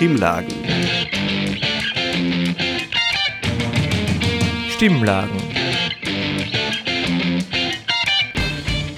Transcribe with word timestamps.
Stimmlagen. 0.00 0.48
Stimmlagen. 4.70 5.36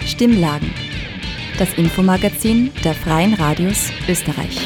Stimmlagen. 0.06 0.70
Das 1.58 1.74
Infomagazin 1.74 2.70
der 2.84 2.94
Freien 2.94 3.34
Radios 3.34 3.90
Österreich. 4.08 4.60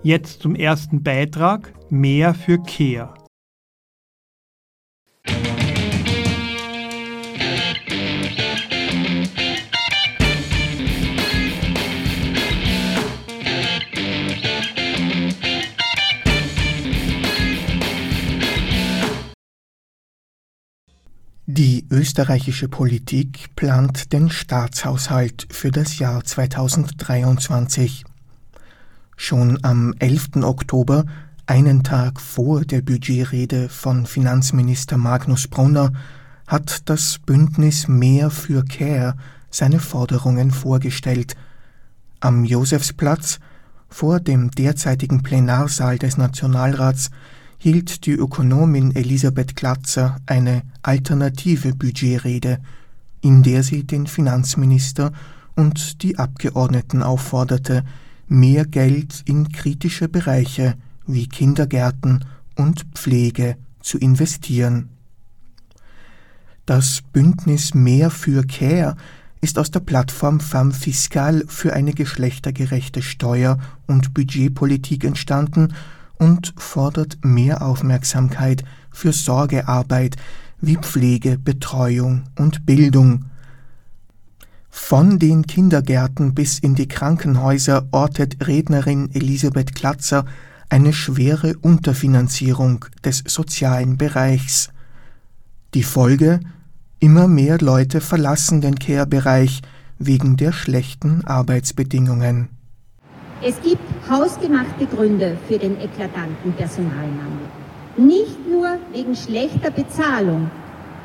Jetzt 0.07 0.41
zum 0.41 0.55
ersten 0.55 1.03
Beitrag 1.03 1.73
Mehr 1.89 2.34
für 2.34 2.59
Care. 2.63 3.13
Die 21.47 21.85
österreichische 21.91 22.69
Politik 22.69 23.53
plant 23.58 24.13
den 24.13 24.30
Staatshaushalt 24.30 25.47
für 25.52 25.72
das 25.72 26.00
Jahr 26.00 26.23
2023. 26.23 28.05
Schon 29.19 29.57
am 29.63 29.95
11. 29.97 30.43
Oktober, 30.43 31.03
einen 31.47 31.83
Tag 31.83 32.21
vor 32.21 32.61
der 32.61 32.81
Budgetrede 32.81 33.67
von 33.67 34.05
Finanzminister 34.05 34.95
Magnus 34.97 35.47
Brunner, 35.47 35.91
hat 36.45 36.87
das 36.87 37.17
Bündnis 37.25 37.88
Mehr 37.88 38.29
für 38.29 38.63
Care 38.63 39.15
seine 39.49 39.79
Forderungen 39.79 40.51
vorgestellt. 40.51 41.35
Am 42.19 42.45
Josefsplatz, 42.45 43.39
vor 43.89 44.19
dem 44.19 44.51
derzeitigen 44.51 45.23
Plenarsaal 45.23 45.97
des 45.97 46.17
Nationalrats, 46.17 47.09
hielt 47.57 48.05
die 48.05 48.11
Ökonomin 48.11 48.95
Elisabeth 48.95 49.55
Glatzer 49.55 50.17
eine 50.27 50.61
alternative 50.83 51.73
Budgetrede, 51.73 52.59
in 53.21 53.41
der 53.41 53.63
sie 53.63 53.83
den 53.83 54.05
Finanzminister 54.05 55.11
und 55.55 56.03
die 56.03 56.19
Abgeordneten 56.19 57.01
aufforderte, 57.01 57.83
mehr 58.28 58.66
Geld 58.66 59.23
in 59.25 59.50
kritische 59.52 60.09
Bereiche 60.09 60.75
wie 61.06 61.28
Kindergärten 61.28 62.25
und 62.56 62.86
Pflege 62.94 63.58
zu 63.81 63.97
investieren. 63.97 64.89
Das 66.66 67.02
Bündnis 67.13 67.74
Mehr 67.74 68.09
für 68.09 68.46
Care 68.46 68.97
ist 69.40 69.57
aus 69.57 69.72
der 69.72 69.79
Plattform 69.79 70.40
Femme 70.40 70.74
Fiscal 70.74 71.46
für 71.47 71.74
eine 71.74 71.94
geschlechtergerechte 71.94 73.01
Steuer- 73.01 73.59
und 73.85 74.13
Budgetpolitik 74.13 75.06
entstanden 75.06 75.74
und 76.16 76.53
fordert 76.57 77.19
mehr 77.24 77.62
Aufmerksamkeit 77.62 78.63
für 78.91 79.13
Sorgearbeit 79.13 80.16
wie 80.59 80.75
Pflege, 80.75 81.38
Betreuung 81.38 82.24
und 82.38 82.66
Bildung 82.66 83.25
von 84.77 85.19
den 85.19 85.45
Kindergärten 85.45 86.33
bis 86.33 86.59
in 86.59 86.75
die 86.75 86.88
Krankenhäuser 86.88 87.88
ortet 87.91 88.47
Rednerin 88.47 89.09
Elisabeth 89.13 89.75
Klatzer 89.75 90.25
eine 90.69 90.93
schwere 90.93 91.57
Unterfinanzierung 91.57 92.85
des 93.03 93.23
sozialen 93.27 93.97
Bereichs. 93.97 94.69
Die 95.73 95.83
Folge 95.83 96.39
Immer 96.99 97.27
mehr 97.27 97.59
Leute 97.59 98.01
verlassen 98.01 98.61
den 98.61 98.79
Care-Bereich 98.79 99.61
wegen 99.99 100.35
der 100.35 100.51
schlechten 100.51 101.23
Arbeitsbedingungen. 101.25 102.49
Es 103.44 103.61
gibt 103.61 103.83
hausgemachte 104.09 104.88
Gründe 104.88 105.38
für 105.47 105.59
den 105.59 105.79
eklatanten 105.79 106.53
Personalmangel. 106.53 107.49
Nicht 107.97 108.47
nur 108.49 108.77
wegen 108.94 109.15
schlechter 109.15 109.69
Bezahlung, 109.69 110.49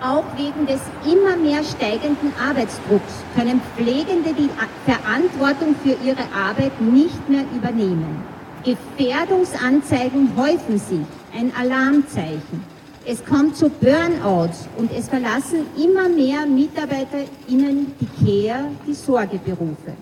auch 0.03 0.25
wegen 0.37 0.67
des 0.67 0.81
immer 1.07 1.37
mehr 1.37 1.63
steigenden 1.63 2.33
Arbeitsdrucks 2.39 3.25
können 3.35 3.61
Pflegende 3.75 4.35
die 4.35 4.51
Verantwortung 4.85 5.75
für 5.83 5.97
ihre 6.05 6.25
Arbeit 6.35 6.81
nicht 6.81 7.29
mehr 7.29 7.45
übernehmen. 7.55 8.23
Gefährdungsanzeigen 8.65 10.37
häufen 10.37 10.79
sich, 10.79 11.07
ein 11.37 11.53
Alarmzeichen. 11.59 12.65
Es 13.05 13.25
kommt 13.25 13.57
zu 13.57 13.69
Burnouts 13.69 14.69
und 14.77 14.93
es 14.93 15.09
verlassen 15.09 15.67
immer 15.77 16.09
mehr 16.09 16.47
MitarbeiterInnen 16.47 17.93
die 18.01 18.49
Care, 18.49 18.67
die 18.87 18.95
Sorgeberufe. 18.95 19.95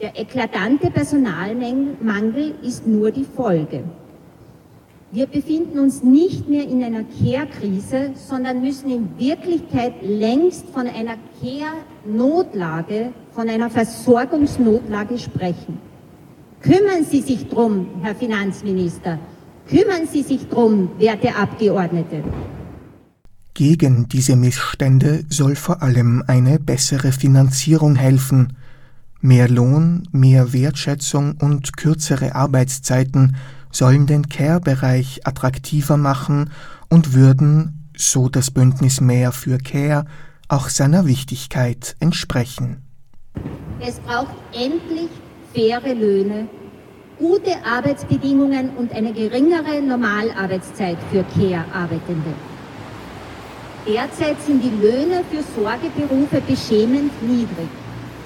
Der 0.00 0.18
eklatante 0.18 0.90
Personalmangel 0.90 2.54
ist 2.62 2.86
nur 2.86 3.10
die 3.10 3.26
Folge. 3.36 3.84
Wir 5.14 5.26
befinden 5.26 5.78
uns 5.78 6.02
nicht 6.02 6.48
mehr 6.48 6.64
in 6.68 6.82
einer 6.82 7.04
Care-Krise, 7.04 8.14
sondern 8.16 8.60
müssen 8.62 8.90
in 8.90 9.08
Wirklichkeit 9.16 9.94
längst 10.02 10.68
von 10.70 10.88
einer 10.88 11.14
Care-Notlage, 11.40 13.12
von 13.30 13.48
einer 13.48 13.70
Versorgungsnotlage 13.70 15.16
sprechen. 15.16 15.78
Kümmern 16.62 17.04
Sie 17.08 17.20
sich 17.20 17.46
drum, 17.46 17.86
Herr 18.02 18.16
Finanzminister. 18.16 19.20
Kümmern 19.68 20.08
Sie 20.10 20.22
sich 20.22 20.48
drum, 20.48 20.90
werte 20.98 21.36
Abgeordnete. 21.36 22.24
Gegen 23.54 24.08
diese 24.08 24.34
Missstände 24.34 25.22
soll 25.28 25.54
vor 25.54 25.80
allem 25.80 26.24
eine 26.26 26.58
bessere 26.58 27.12
Finanzierung 27.12 27.94
helfen. 27.94 28.54
Mehr 29.20 29.48
Lohn, 29.48 30.08
mehr 30.10 30.52
Wertschätzung 30.52 31.36
und 31.40 31.76
kürzere 31.76 32.34
Arbeitszeiten 32.34 33.36
sollen 33.74 34.06
den 34.06 34.28
Care-Bereich 34.28 35.26
attraktiver 35.26 35.96
machen 35.96 36.50
und 36.88 37.12
würden, 37.12 37.90
so 37.96 38.28
das 38.28 38.50
Bündnis 38.50 39.00
Mehr 39.00 39.32
für 39.32 39.58
Care, 39.58 40.04
auch 40.48 40.68
seiner 40.68 41.06
Wichtigkeit 41.06 41.96
entsprechen. 42.00 42.82
Es 43.80 43.98
braucht 44.00 44.34
endlich 44.52 45.10
faire 45.52 45.94
Löhne, 45.94 46.48
gute 47.18 47.64
Arbeitsbedingungen 47.64 48.70
und 48.76 48.92
eine 48.92 49.12
geringere 49.12 49.82
Normalarbeitszeit 49.82 50.98
für 51.10 51.24
Care-Arbeitende. 51.24 52.34
Derzeit 53.86 54.40
sind 54.42 54.62
die 54.62 54.70
Löhne 54.70 55.24
für 55.30 55.42
Sorgeberufe 55.60 56.40
beschämend 56.46 57.12
niedrig. 57.22 57.68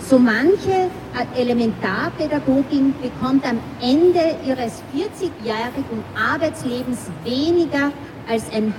So 0.00 0.18
manche 0.18 0.90
Elementarpädagogin 1.36 2.94
bekommt 3.02 3.44
am 3.44 3.58
Ende 3.82 4.36
ihres 4.46 4.82
40-jährigen 4.94 6.02
Arbeitslebens 6.16 7.10
weniger 7.24 7.92
als 8.28 8.50
ein 8.52 8.72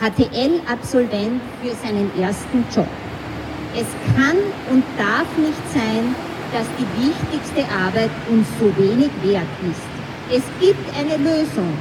HTL-Absolvent 0.00 1.40
für 1.62 1.74
seinen 1.82 2.10
ersten 2.20 2.64
Job. 2.74 2.86
Es 3.74 3.86
kann 4.14 4.36
und 4.70 4.84
darf 4.96 5.26
nicht 5.38 5.72
sein, 5.72 6.14
dass 6.52 6.66
die 6.78 6.86
wichtigste 7.06 7.64
Arbeit 7.72 8.10
uns 8.28 8.46
so 8.60 8.66
wenig 8.76 9.10
wert 9.22 9.46
ist. 9.68 10.36
Es 10.36 10.42
gibt 10.60 10.84
eine 10.96 11.16
Lösung. 11.16 11.72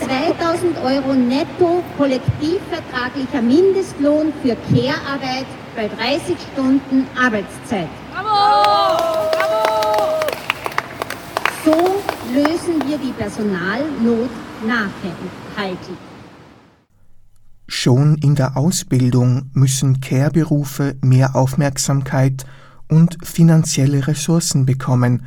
2000 0.00 0.78
Euro 0.78 1.14
netto 1.14 1.82
kollektivvertraglicher 1.98 3.42
Mindestlohn 3.42 4.32
für 4.42 4.56
Care-Arbeit 4.72 5.46
bei 5.76 5.88
30 5.88 6.36
Stunden 6.52 7.06
Arbeitszeit. 7.20 7.88
Bravo! 8.10 9.30
Bravo! 9.32 10.26
So 11.64 11.76
lösen 12.34 12.82
wir 12.86 12.98
die 12.98 13.12
Personalnot 13.12 14.30
nachhaltig. 14.66 15.96
Schon 17.68 18.16
in 18.16 18.34
der 18.34 18.56
Ausbildung 18.56 19.50
müssen 19.54 20.00
Care-Berufe 20.00 20.96
mehr 21.02 21.36
Aufmerksamkeit 21.36 22.44
und 22.88 23.16
finanzielle 23.22 24.06
Ressourcen 24.08 24.66
bekommen, 24.66 25.24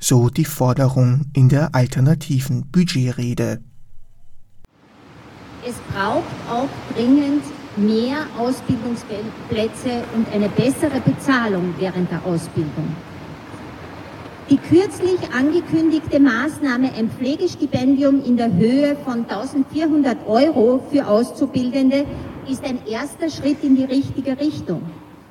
so 0.00 0.28
die 0.28 0.44
Forderung 0.44 1.26
in 1.34 1.48
der 1.48 1.74
alternativen 1.74 2.66
Budgetrede. 2.70 3.60
Es 5.66 5.76
braucht 5.92 6.24
auch 6.50 6.68
dringend 6.94 7.44
mehr 7.76 8.26
Ausbildungsplätze 8.38 10.04
und 10.14 10.26
eine 10.32 10.48
bessere 10.48 11.00
Bezahlung 11.04 11.74
während 11.78 12.10
der 12.10 12.24
Ausbildung. 12.24 12.94
Die 14.50 14.58
kürzlich 14.58 15.18
angekündigte 15.34 16.20
Maßnahme, 16.20 16.92
ein 16.98 17.08
Pflegestipendium 17.08 18.22
in 18.24 18.36
der 18.36 18.52
Höhe 18.52 18.94
von 18.96 19.24
1400 19.26 20.18
Euro 20.26 20.82
für 20.90 21.06
Auszubildende, 21.06 22.04
ist 22.48 22.62
ein 22.62 22.78
erster 22.86 23.30
Schritt 23.30 23.64
in 23.64 23.74
die 23.74 23.84
richtige 23.84 24.38
Richtung. 24.38 24.82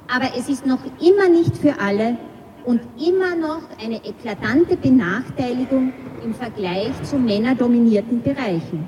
Aber 0.07 0.31
es 0.35 0.49
ist 0.49 0.65
noch 0.65 0.79
immer 0.99 1.29
nicht 1.29 1.55
für 1.57 1.79
alle 1.79 2.17
und 2.65 2.81
immer 2.99 3.35
noch 3.35 3.61
eine 3.79 4.03
eklatante 4.03 4.77
Benachteiligung 4.77 5.93
im 6.23 6.33
Vergleich 6.33 6.91
zu 7.03 7.17
männerdominierten 7.17 8.21
Bereichen. 8.21 8.87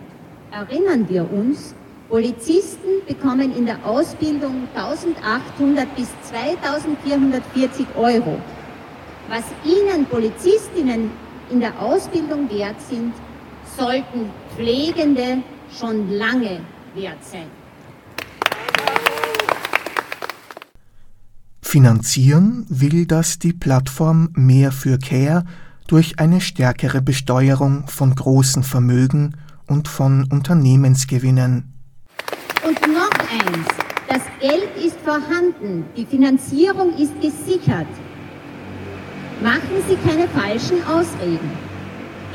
Erinnern 0.52 1.08
wir 1.08 1.32
uns, 1.32 1.76
Polizisten 2.10 3.06
bekommen 3.08 3.56
in 3.56 3.66
der 3.66 3.84
Ausbildung 3.86 4.68
1800 4.76 5.96
bis 5.96 6.08
2440 6.30 7.88
Euro. 7.96 8.40
Was 9.28 9.44
Ihnen 9.64 10.06
Polizistinnen 10.06 11.10
in 11.50 11.60
der 11.60 11.80
Ausbildung 11.80 12.50
wert 12.50 12.80
sind, 12.90 13.14
sollten 13.78 14.30
Pflegende 14.56 15.42
schon 15.78 16.12
lange 16.12 16.60
wert 16.94 17.24
sein. 17.24 17.48
Finanzieren 21.62 22.66
will 22.70 23.06
das 23.06 23.40
die 23.40 23.52
Plattform 23.52 24.30
Mehr 24.36 24.72
für 24.72 24.98
Care 25.00 25.44
durch 25.88 26.20
eine 26.20 26.40
stärkere 26.40 27.02
Besteuerung 27.02 27.88
von 27.88 28.16
großen 28.16 28.64
Vermögen 28.64 29.36
und 29.68 29.88
von 29.88 30.26
Unternehmensgewinnen. 30.32 31.74
Und 32.66 32.82
noch 32.82 33.12
eins, 33.30 33.68
das 34.08 34.22
Geld 34.48 34.78
ist 34.78 35.00
vorhanden, 35.00 35.86
die 35.98 36.06
Finanzierung 36.06 36.94
ist 37.00 37.20
gesichert. 37.20 37.88
Machen 39.42 39.78
Sie 39.88 39.98
keine 40.08 40.28
falschen 40.28 40.84
Ausreden. 40.84 41.50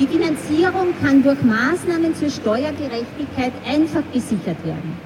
Die 0.00 0.08
Finanzierung 0.08 0.88
kann 1.00 1.22
durch 1.22 1.40
Maßnahmen 1.40 2.12
zur 2.16 2.30
Steuergerechtigkeit 2.30 3.52
einfach 3.64 4.02
gesichert 4.12 4.56
werden. 4.64 4.98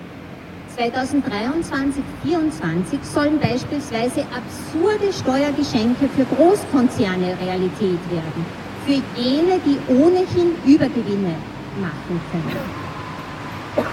2023 0.75 2.03
2024 2.23 2.99
sollen 3.03 3.39
beispielsweise 3.39 4.25
absurde 4.33 5.13
Steuergeschenke 5.13 6.09
für 6.17 6.25
Großkonzerne 6.35 7.37
Realität 7.39 8.01
werden. 8.09 8.47
Für 8.87 9.03
jene, 9.21 9.61
die 9.67 9.77
ohnehin 9.93 10.55
Übergewinne 10.65 11.35
machen 11.83 12.21
können. 12.33 12.85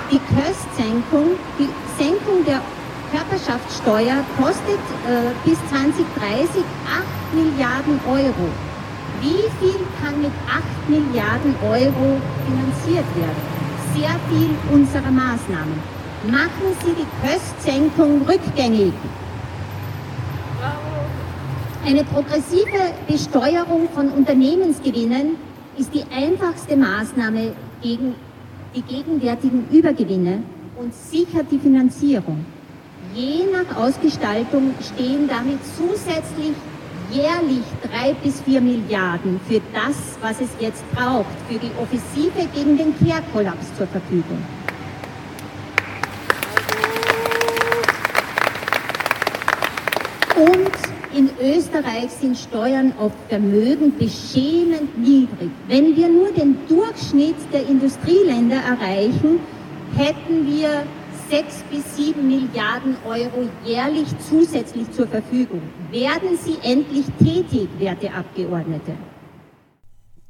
Die 0.10 0.20
Köstsenkung, 0.34 1.32
die 1.60 1.68
Senkung 2.02 2.46
der 2.46 2.62
Körperschaftssteuer 3.12 4.24
kostet 4.38 4.80
äh, 5.06 5.32
bis 5.44 5.58
2030 5.70 6.64
8 6.88 7.34
Milliarden 7.34 8.00
Euro. 8.08 8.48
Wie 9.20 9.44
viel 9.60 9.80
kann 10.02 10.22
mit 10.22 10.32
8 10.48 10.90
Milliarden 10.90 11.54
Euro 11.62 12.22
finanziert 12.46 13.06
werden? 13.16 13.42
Sehr 13.94 14.16
viel 14.30 14.50
unserer 14.72 15.12
Maßnahmen. 15.12 15.78
Machen 16.28 16.76
Sie 16.86 16.94
die 16.94 17.28
Köstsenkung 17.28 18.22
rückgängig. 18.22 18.94
Eine 21.86 22.04
progressive 22.06 22.94
Besteuerung 23.08 23.90
von 23.94 24.10
Unternehmensgewinnen 24.10 25.36
ist 25.78 25.94
die 25.94 26.04
einfachste 26.16 26.78
Maßnahme 26.78 27.54
gegen 27.82 28.16
die 28.74 28.84
gegenwärtigen 28.84 29.68
Übergewinne 29.70 30.44
und 30.78 30.94
sichert 30.94 31.52
die 31.52 31.60
Finanzierung. 31.60 32.46
Je 33.14 33.46
nach 33.52 33.76
Ausgestaltung 33.78 34.74
stehen 34.82 35.28
damit 35.28 35.60
zusätzlich 35.78 36.54
jährlich 37.12 37.64
drei 37.84 38.14
bis 38.24 38.42
vier 38.42 38.62
Milliarden 38.62 39.40
für 39.48 39.62
das, 39.74 40.18
was 40.22 40.40
es 40.40 40.50
jetzt 40.60 40.84
braucht, 40.94 41.36
für 41.50 41.60
die 41.60 41.72
Offensive 41.82 42.48
gegen 42.56 42.78
den 42.78 42.94
Care-Kollaps 43.00 43.76
zur 43.78 43.88
Verfügung. 43.88 44.42
Und 50.38 51.18
in 51.18 51.30
Österreich 51.42 52.10
sind 52.10 52.38
Steuern 52.38 52.94
auf 52.98 53.12
Vermögen 53.28 53.98
beschämend 53.98 54.98
niedrig. 54.98 55.52
Wenn 55.68 55.96
wir 55.96 56.08
nur 56.08 56.32
den 56.32 56.58
Durchschnitt 56.70 57.36
der 57.52 57.68
Industrieländer 57.68 58.56
erreichen, 58.56 59.40
hätten 59.98 60.48
wir 60.48 60.84
6 61.32 61.64
bis 61.72 61.96
7 61.96 62.28
Milliarden 62.28 62.98
Euro 63.06 63.48
jährlich 63.64 64.10
zusätzlich 64.30 64.92
zur 64.92 65.08
Verfügung. 65.08 65.62
Werden 65.90 66.38
Sie 66.44 66.58
endlich 66.62 67.06
tätig, 67.20 67.70
werte 67.80 68.14
Abgeordnete? 68.14 68.92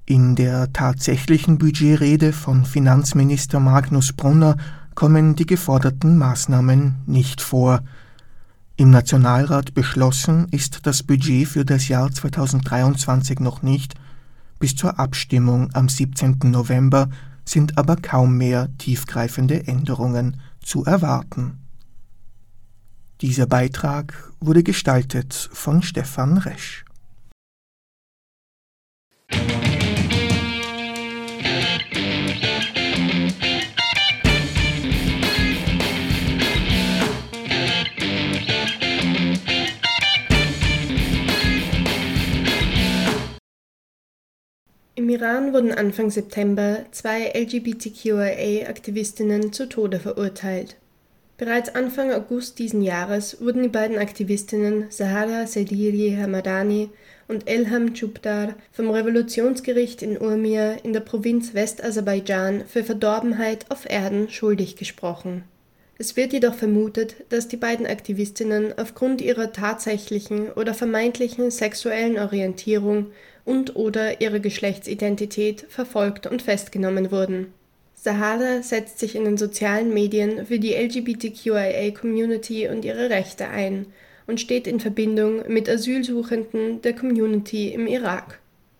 In 0.05 0.35
der 0.35 0.71
tatsächlichen 0.73 1.57
Budgetrede 1.57 2.33
von 2.33 2.65
Finanzminister 2.65 3.59
Magnus 3.59 4.13
Brunner 4.13 4.57
kommen 4.93 5.35
die 5.35 5.47
geforderten 5.47 6.19
Maßnahmen 6.19 6.97
nicht 7.07 7.41
vor. 7.41 7.81
Im 8.77 8.91
Nationalrat 8.91 9.73
beschlossen 9.73 10.49
ist 10.51 10.85
das 10.85 11.01
Budget 11.01 11.47
für 11.47 11.65
das 11.65 11.87
Jahr 11.87 12.11
2023 12.11 13.39
noch 13.39 13.63
nicht, 13.63 13.95
bis 14.59 14.75
zur 14.75 14.99
Abstimmung 14.99 15.71
am 15.73 15.89
17. 15.89 16.37
November 16.43 17.09
sind 17.43 17.79
aber 17.79 17.95
kaum 17.95 18.37
mehr 18.37 18.69
tiefgreifende 18.77 19.65
Änderungen 19.65 20.37
zu 20.63 20.85
erwarten. 20.85 21.59
Dieser 23.21 23.45
Beitrag 23.45 24.33
wurde 24.39 24.63
gestaltet 24.63 25.33
von 25.53 25.83
Stefan 25.83 26.37
Resch. 26.37 26.85
Im 45.01 45.09
Iran 45.09 45.51
wurden 45.51 45.71
Anfang 45.71 46.11
September 46.11 46.85
zwei 46.91 47.31
LGBTQIA-Aktivistinnen 47.33 49.51
zu 49.51 49.67
Tode 49.67 49.99
verurteilt. 49.99 50.75
Bereits 51.39 51.73
Anfang 51.73 52.11
August 52.11 52.59
diesen 52.59 52.83
Jahres 52.83 53.41
wurden 53.41 53.63
die 53.63 53.69
beiden 53.69 53.97
Aktivistinnen 53.97 54.85
Sahara 54.89 55.47
Sediri 55.47 56.15
Hamadani 56.21 56.91
und 57.27 57.49
Elham 57.49 57.95
Chubdar 57.95 58.53
vom 58.71 58.91
Revolutionsgericht 58.91 60.03
in 60.03 60.19
Urmia 60.19 60.73
in 60.83 60.93
der 60.93 60.99
Provinz 60.99 61.55
Westaserbaidschan 61.55 62.65
für 62.67 62.83
Verdorbenheit 62.83 63.65
auf 63.69 63.89
Erden 63.89 64.29
schuldig 64.29 64.75
gesprochen. 64.75 65.45
Es 65.97 66.15
wird 66.15 66.33
jedoch 66.33 66.53
vermutet, 66.53 67.15
dass 67.29 67.47
die 67.47 67.57
beiden 67.57 67.87
Aktivistinnen 67.87 68.77
aufgrund 68.77 69.21
ihrer 69.21 69.51
tatsächlichen 69.51 70.51
oder 70.51 70.75
vermeintlichen 70.75 71.49
sexuellen 71.49 72.19
Orientierung 72.19 73.07
und/oder 73.45 74.21
ihre 74.21 74.39
Geschlechtsidentität 74.39 75.65
verfolgt 75.69 76.27
und 76.27 76.41
festgenommen 76.41 77.11
wurden. 77.11 77.53
Sahara 77.93 78.63
setzt 78.63 78.97
sich 78.99 79.15
in 79.15 79.25
den 79.25 79.37
sozialen 79.37 79.93
Medien 79.93 80.45
für 80.47 80.57
die 80.57 80.73
LGBTQIA-Community 80.73 82.67
und 82.67 82.83
ihre 82.83 83.09
Rechte 83.11 83.47
ein 83.47 83.85
und 84.25 84.41
steht 84.41 84.65
in 84.65 84.79
Verbindung 84.79 85.43
mit 85.47 85.69
Asylsuchenden 85.69 86.81
der 86.81 86.93
Community 86.93 87.69
im 87.69 87.85
Irak. 87.85 88.39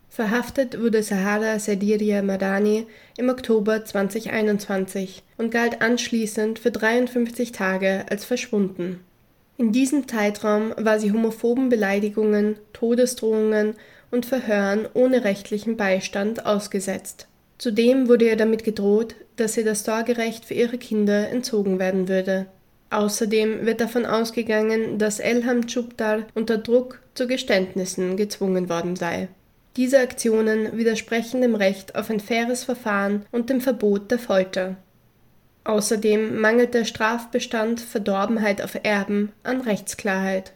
Verhaftet 0.10 0.82
wurde 0.82 1.03
Sahara 1.03 1.60
Sadiria 1.60 2.22
Madani 2.22 2.86
im 3.15 3.30
Oktober 3.30 3.86
2021 3.86 5.24
und 5.38 5.51
galt 5.51 5.82
anschließend 5.82 6.60
für 6.60 6.72
53 6.72 7.51
Tage 7.51 8.06
als 8.10 8.25
verschwunden. 8.25 9.00
In 9.58 9.72
diesem 9.72 10.08
Zeitraum 10.08 10.74
war 10.77 11.00
sie 11.00 11.12
homophoben 11.12 11.70
Beleidigungen, 11.70 12.58
Todesdrohungen 12.74 13.75
und 14.12 14.25
Verhören 14.25 14.88
ohne 14.94 15.24
rechtlichen 15.24 15.77
Beistand 15.77 16.46
ausgesetzt. 16.46 17.27
Zudem 17.58 18.08
wurde 18.08 18.27
ihr 18.27 18.38
damit 18.38 18.63
gedroht, 18.63 19.15
dass 19.36 19.58
ihr 19.58 19.65
das 19.65 19.84
Sorgerecht 19.84 20.46
für 20.46 20.53
ihre 20.53 20.77
Kinder 20.77 21.30
entzogen 21.30 21.80
werden 21.80 22.08
würde. 22.08 22.48
Außerdem 22.89 23.65
wird 23.65 23.80
davon 23.80 24.06
ausgegangen, 24.06 25.00
dass 25.00 25.20
Elham 25.20 25.65
Chubdar 25.65 26.24
unter 26.36 26.58
Druck 26.58 27.00
zu 27.13 27.27
Geständnissen 27.27 28.18
gezwungen 28.18 28.68
worden 28.68 28.96
sei. 28.96 29.30
Diese 29.77 30.00
Aktionen 30.00 30.77
widersprechen 30.77 31.41
dem 31.41 31.56
Recht 31.56 31.96
auf 31.96 32.10
ein 32.10 32.20
faires 32.20 32.65
Verfahren 32.65 33.25
und 33.32 33.50
dem 33.50 33.62
Verbot 33.62 34.12
der 34.12 34.20
Folter. 34.20 34.75
Außerdem 35.63 36.41
mangelt 36.41 36.74
der 36.74 36.86
Strafbestand 36.86 37.80
Verdorbenheit 37.80 38.62
auf 38.62 38.77
Erben 38.84 39.32
an 39.44 39.62
Rechtsklarheit. 39.62 40.51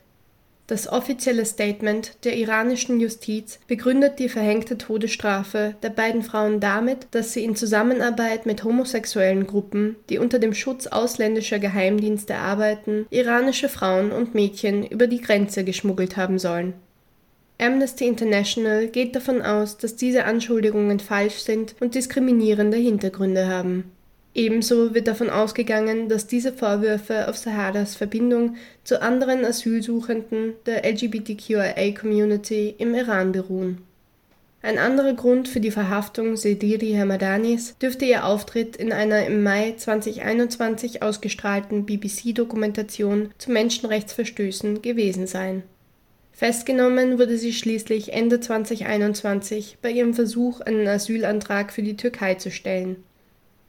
Das 0.67 0.87
offizielle 0.87 1.45
Statement 1.45 2.17
der 2.23 2.37
iranischen 2.37 2.99
Justiz 2.99 3.59
begründet 3.67 4.17
die 4.17 4.29
verhängte 4.29 4.79
Todesstrafe 4.79 5.75
der 5.83 5.91
beiden 5.91 6.23
Frauen 6.23 6.59
damit, 6.59 7.07
dass 7.11 7.33
sie 7.33 7.43
in 7.43 7.55
Zusammenarbeit 7.55 8.47
mit 8.47 8.63
homosexuellen 8.63 9.45
Gruppen, 9.45 9.95
die 10.09 10.17
unter 10.17 10.39
dem 10.39 10.55
Schutz 10.55 10.87
ausländischer 10.87 11.59
Geheimdienste 11.59 12.37
arbeiten, 12.37 13.05
iranische 13.11 13.69
Frauen 13.69 14.11
und 14.11 14.33
Mädchen 14.33 14.83
über 14.87 15.05
die 15.05 15.21
Grenze 15.21 15.63
geschmuggelt 15.63 16.17
haben 16.17 16.39
sollen. 16.39 16.73
Amnesty 17.59 18.07
International 18.07 18.87
geht 18.87 19.15
davon 19.15 19.43
aus, 19.43 19.77
dass 19.77 19.95
diese 19.95 20.25
Anschuldigungen 20.25 20.99
falsch 20.99 21.35
sind 21.35 21.75
und 21.79 21.93
diskriminierende 21.93 22.77
Hintergründe 22.77 23.47
haben 23.47 23.94
Ebenso 24.35 24.93
wird 24.93 25.07
davon 25.07 25.29
ausgegangen, 25.29 26.09
dass 26.09 26.27
diese 26.27 26.51
Vorwürfe 26.51 27.29
auf 27.29 27.37
Saharas 27.37 27.95
Verbindung 27.95 28.57
zu 28.83 29.01
anderen 29.01 29.45
Asylsuchenden 29.45 30.55
der 30.65 30.83
LGBTQIA-Community 30.83 32.75
im 32.77 32.93
Iran 32.93 33.31
beruhen. 33.31 33.77
Ein 34.61 34.77
anderer 34.77 35.13
Grund 35.13 35.47
für 35.47 35.61
die 35.61 35.71
Verhaftung 35.71 36.35
Sediri 36.35 36.95
Hamadanis 36.99 37.77
dürfte 37.77 38.03
ihr 38.03 38.25
Auftritt 38.25 38.75
in 38.75 38.91
einer 38.91 39.25
im 39.25 39.41
Mai 39.41 39.75
2021 39.77 41.01
ausgestrahlten 41.01 41.85
BBC-Dokumentation 41.85 43.29
zu 43.37 43.51
Menschenrechtsverstößen 43.51 44.81
gewesen 44.81 45.27
sein. 45.27 45.63
Festgenommen 46.33 47.19
wurde 47.19 47.37
sie 47.37 47.53
schließlich 47.53 48.11
Ende 48.11 48.41
2021 48.41 49.77
bei 49.81 49.91
ihrem 49.91 50.13
Versuch, 50.13 50.59
einen 50.59 50.85
Asylantrag 50.87 51.71
für 51.71 51.83
die 51.83 51.95
Türkei 51.95 52.33
zu 52.33 52.51
stellen. 52.51 52.97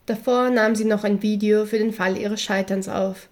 Davor 0.07 0.51
nahm 0.51 0.77
sie 0.77 0.85
noch 0.85 1.05
ein 1.05 1.23
Video 1.23 1.67
für 1.67 1.79
den 1.79 1.93
Fall 1.93 2.17
ihres 2.17 2.41
Scheiterns 2.41 2.89
auf. 2.89 3.29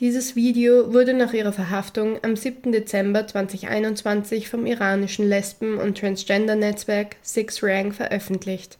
Dieses 0.00 0.34
Video 0.36 0.92
wurde 0.94 1.14
nach 1.14 1.32
ihrer 1.32 1.52
Verhaftung 1.52 2.18
am 2.22 2.36
7. 2.36 2.72
Dezember 2.72 3.26
2021 3.26 4.48
vom 4.48 4.66
iranischen 4.66 5.28
Lesben- 5.28 5.78
und 5.78 5.98
Transgender-Netzwerk 5.98 7.16
Six 7.22 7.62
Rank 7.62 7.94
veröffentlicht. 7.94 8.78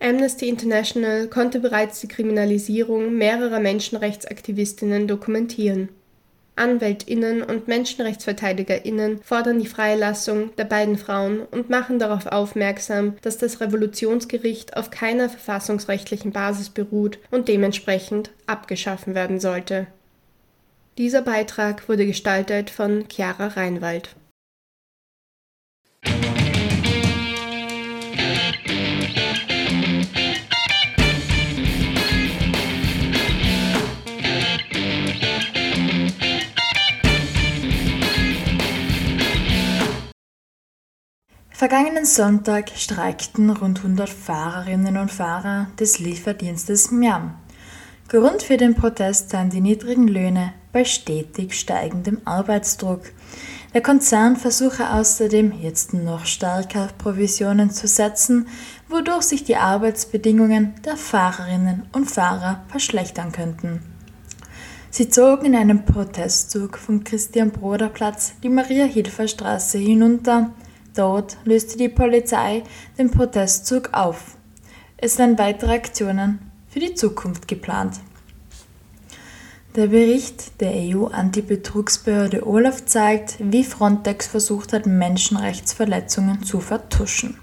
Amnesty 0.00 0.48
International 0.48 1.26
konnte 1.26 1.58
bereits 1.58 2.00
die 2.00 2.08
Kriminalisierung 2.08 3.14
mehrerer 3.14 3.60
Menschenrechtsaktivistinnen 3.60 5.08
dokumentieren 5.08 5.88
Anwältinnen 6.58 7.42
und 7.42 7.68
Menschenrechtsverteidigerinnen 7.68 9.20
fordern 9.22 9.58
die 9.58 9.66
Freilassung 9.66 10.54
der 10.56 10.64
beiden 10.64 10.98
Frauen 10.98 11.40
und 11.40 11.70
machen 11.70 11.98
darauf 11.98 12.26
aufmerksam, 12.26 13.16
dass 13.22 13.38
das 13.38 13.60
Revolutionsgericht 13.60 14.76
auf 14.76 14.90
keiner 14.90 15.28
verfassungsrechtlichen 15.28 16.32
Basis 16.32 16.70
beruht 16.70 17.18
und 17.30 17.48
dementsprechend 17.48 18.30
abgeschaffen 18.46 19.14
werden 19.14 19.40
sollte. 19.40 19.86
Dieser 20.98 21.22
Beitrag 21.22 21.88
wurde 21.88 22.06
gestaltet 22.06 22.70
von 22.70 23.04
Chiara 23.08 23.48
Reinwald. 23.48 24.16
Vergangenen 41.58 42.04
Sonntag 42.04 42.70
streikten 42.76 43.50
rund 43.50 43.78
100 43.78 44.08
Fahrerinnen 44.08 44.96
und 44.96 45.10
Fahrer 45.10 45.66
des 45.76 45.98
Lieferdienstes 45.98 46.92
Miam. 46.92 47.34
Grund 48.06 48.44
für 48.44 48.56
den 48.56 48.76
Protest 48.76 49.30
seien 49.30 49.50
die 49.50 49.60
niedrigen 49.60 50.06
Löhne 50.06 50.52
bei 50.72 50.84
stetig 50.84 51.58
steigendem 51.58 52.20
Arbeitsdruck. 52.24 53.00
Der 53.74 53.80
Konzern 53.80 54.36
versuche 54.36 54.88
außerdem 54.92 55.52
jetzt 55.60 55.94
noch 55.94 56.26
stärker 56.26 56.90
Provisionen 56.96 57.72
zu 57.72 57.88
setzen, 57.88 58.46
wodurch 58.88 59.24
sich 59.24 59.42
die 59.42 59.56
Arbeitsbedingungen 59.56 60.76
der 60.84 60.96
Fahrerinnen 60.96 61.88
und 61.90 62.08
Fahrer 62.08 62.62
verschlechtern 62.68 63.32
könnten. 63.32 63.82
Sie 64.90 65.08
zogen 65.08 65.46
in 65.46 65.56
einem 65.56 65.84
Protestzug 65.84 66.78
vom 66.78 67.02
Christian-Broder-Platz 67.02 68.34
die 68.44 68.48
Maria-Hilfer-Straße 68.48 69.78
hinunter, 69.78 70.52
Dort 70.98 71.36
löste 71.44 71.78
die 71.78 71.88
Polizei 71.88 72.64
den 72.98 73.12
Protestzug 73.12 73.90
auf. 73.92 74.36
Es 74.96 75.14
seien 75.14 75.38
weitere 75.38 75.74
Aktionen 75.74 76.40
für 76.68 76.80
die 76.80 76.94
Zukunft 76.94 77.46
geplant. 77.46 78.00
Der 79.76 79.86
Bericht 79.86 80.60
der 80.60 80.72
EU-Antibetrugsbehörde 80.74 82.44
Olaf 82.44 82.84
zeigt, 82.84 83.36
wie 83.38 83.62
Frontex 83.62 84.26
versucht 84.26 84.72
hat, 84.72 84.86
Menschenrechtsverletzungen 84.86 86.42
zu 86.42 86.58
vertuschen. 86.58 87.38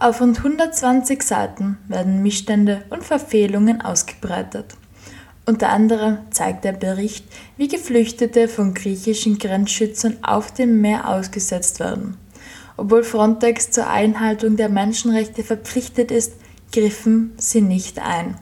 Auf 0.00 0.22
rund 0.22 0.38
120 0.38 1.22
Seiten 1.22 1.76
werden 1.88 2.22
Missstände 2.22 2.84
und 2.88 3.04
Verfehlungen 3.04 3.82
ausgebreitet. 3.82 4.76
Unter 5.44 5.68
anderem 5.68 6.20
zeigt 6.30 6.64
der 6.64 6.72
Bericht, 6.72 7.26
wie 7.58 7.68
Geflüchtete 7.68 8.48
von 8.48 8.72
griechischen 8.72 9.36
Grenzschützern 9.36 10.16
auf 10.22 10.54
dem 10.54 10.80
Meer 10.80 11.06
ausgesetzt 11.10 11.78
werden. 11.78 12.16
Obwohl 12.76 13.04
Frontex 13.04 13.70
zur 13.70 13.88
Einhaltung 13.88 14.56
der 14.56 14.68
Menschenrechte 14.68 15.42
verpflichtet 15.42 16.10
ist, 16.10 16.34
griffen 16.72 17.32
sie 17.36 17.60
nicht 17.60 17.98
ein. 18.00 18.36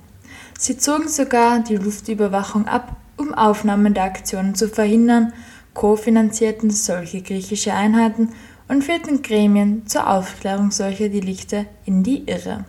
Sie 0.59 0.77
zogen 0.77 1.09
sogar 1.09 1.61
die 1.61 1.77
Luftüberwachung 1.77 2.67
ab, 2.67 2.97
um 3.17 3.35
Aufnahmen 3.35 3.95
der 3.95 4.05
Aktionen 4.05 4.55
zu 4.55 4.69
verhindern, 4.69 5.33
kofinanzierten 5.75 6.71
solche 6.71 7.23
griechische 7.23 7.73
Einheiten 7.73 8.31
und 8.69 8.85
führten 8.85 9.23
Gremien 9.23 9.87
zur 9.87 10.09
Aufklärung 10.09 10.71
solcher 10.71 11.09
Delikte 11.09 11.67
in 11.85 12.03
die 12.03 12.25
Irre. 12.29 12.65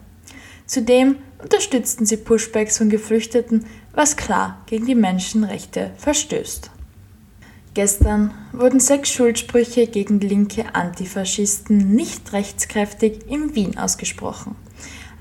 Zudem 0.65 1.17
unterstützten 1.41 2.05
sie 2.05 2.17
Pushbacks 2.17 2.77
von 2.77 2.89
Geflüchteten, 2.89 3.65
was 3.93 4.17
klar 4.17 4.61
gegen 4.67 4.85
die 4.85 4.95
Menschenrechte 4.95 5.91
verstößt. 5.97 6.71
Gestern 7.73 8.33
wurden 8.51 8.81
sechs 8.81 9.11
Schuldsprüche 9.11 9.87
gegen 9.87 10.19
linke 10.19 10.75
Antifaschisten 10.75 11.95
nicht 11.95 12.33
rechtskräftig 12.33 13.27
in 13.29 13.55
Wien 13.55 13.77
ausgesprochen. 13.77 14.55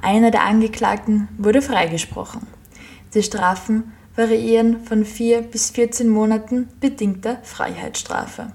Einer 0.03 0.33
der 0.33 0.43
Angeklagten 0.43 1.29
wurde 1.39 1.63
freigesprochen. 1.63 2.49
Die 3.15 3.23
Strafen 3.23 3.93
variieren 4.17 4.85
von 4.85 5.05
vier 5.05 5.43
bis 5.43 5.71
14 5.71 6.09
Monaten 6.09 6.69
bedingter 6.81 7.39
Freiheitsstrafe. 7.45 8.51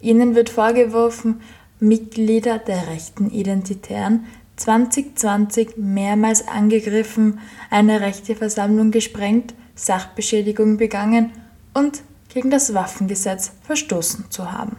Ihnen 0.00 0.34
wird 0.34 0.50
vorgeworfen, 0.50 1.40
Mitglieder 1.78 2.58
der 2.58 2.88
rechten 2.88 3.30
Identitären 3.30 4.24
2020 4.56 5.76
mehrmals 5.76 6.48
angegriffen, 6.48 7.38
eine 7.70 8.00
rechte 8.00 8.34
Versammlung 8.34 8.90
gesprengt, 8.90 9.54
Sachbeschädigung 9.76 10.76
begangen 10.76 11.30
und 11.74 12.02
gegen 12.28 12.50
das 12.50 12.74
Waffengesetz 12.74 13.52
verstoßen 13.62 14.30
zu 14.30 14.52
haben. 14.52 14.76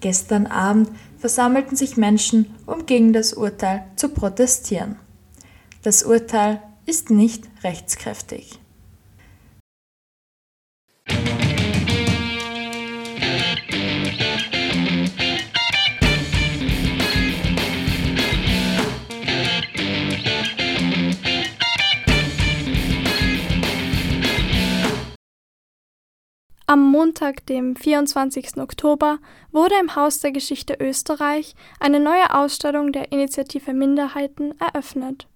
Gestern 0.00 0.46
Abend 0.46 0.90
versammelten 1.18 1.76
sich 1.76 1.96
Menschen, 1.96 2.54
um 2.66 2.86
gegen 2.86 3.12
das 3.12 3.32
Urteil 3.32 3.84
zu 3.96 4.10
protestieren. 4.10 4.96
Das 5.82 6.02
Urteil 6.02 6.62
ist 6.86 7.10
nicht 7.10 7.48
rechtskräftig. 7.62 8.58
Am 26.74 26.90
Montag, 26.90 27.46
dem 27.46 27.76
24. 27.76 28.56
Oktober, 28.56 29.20
wurde 29.52 29.76
im 29.80 29.94
Haus 29.94 30.18
der 30.18 30.32
Geschichte 30.32 30.76
Österreich 30.80 31.54
eine 31.78 32.00
neue 32.00 32.34
Ausstellung 32.34 32.90
der 32.90 33.12
Initiative 33.12 33.72
Minderheiten 33.72 34.58
eröffnet. 34.58 35.28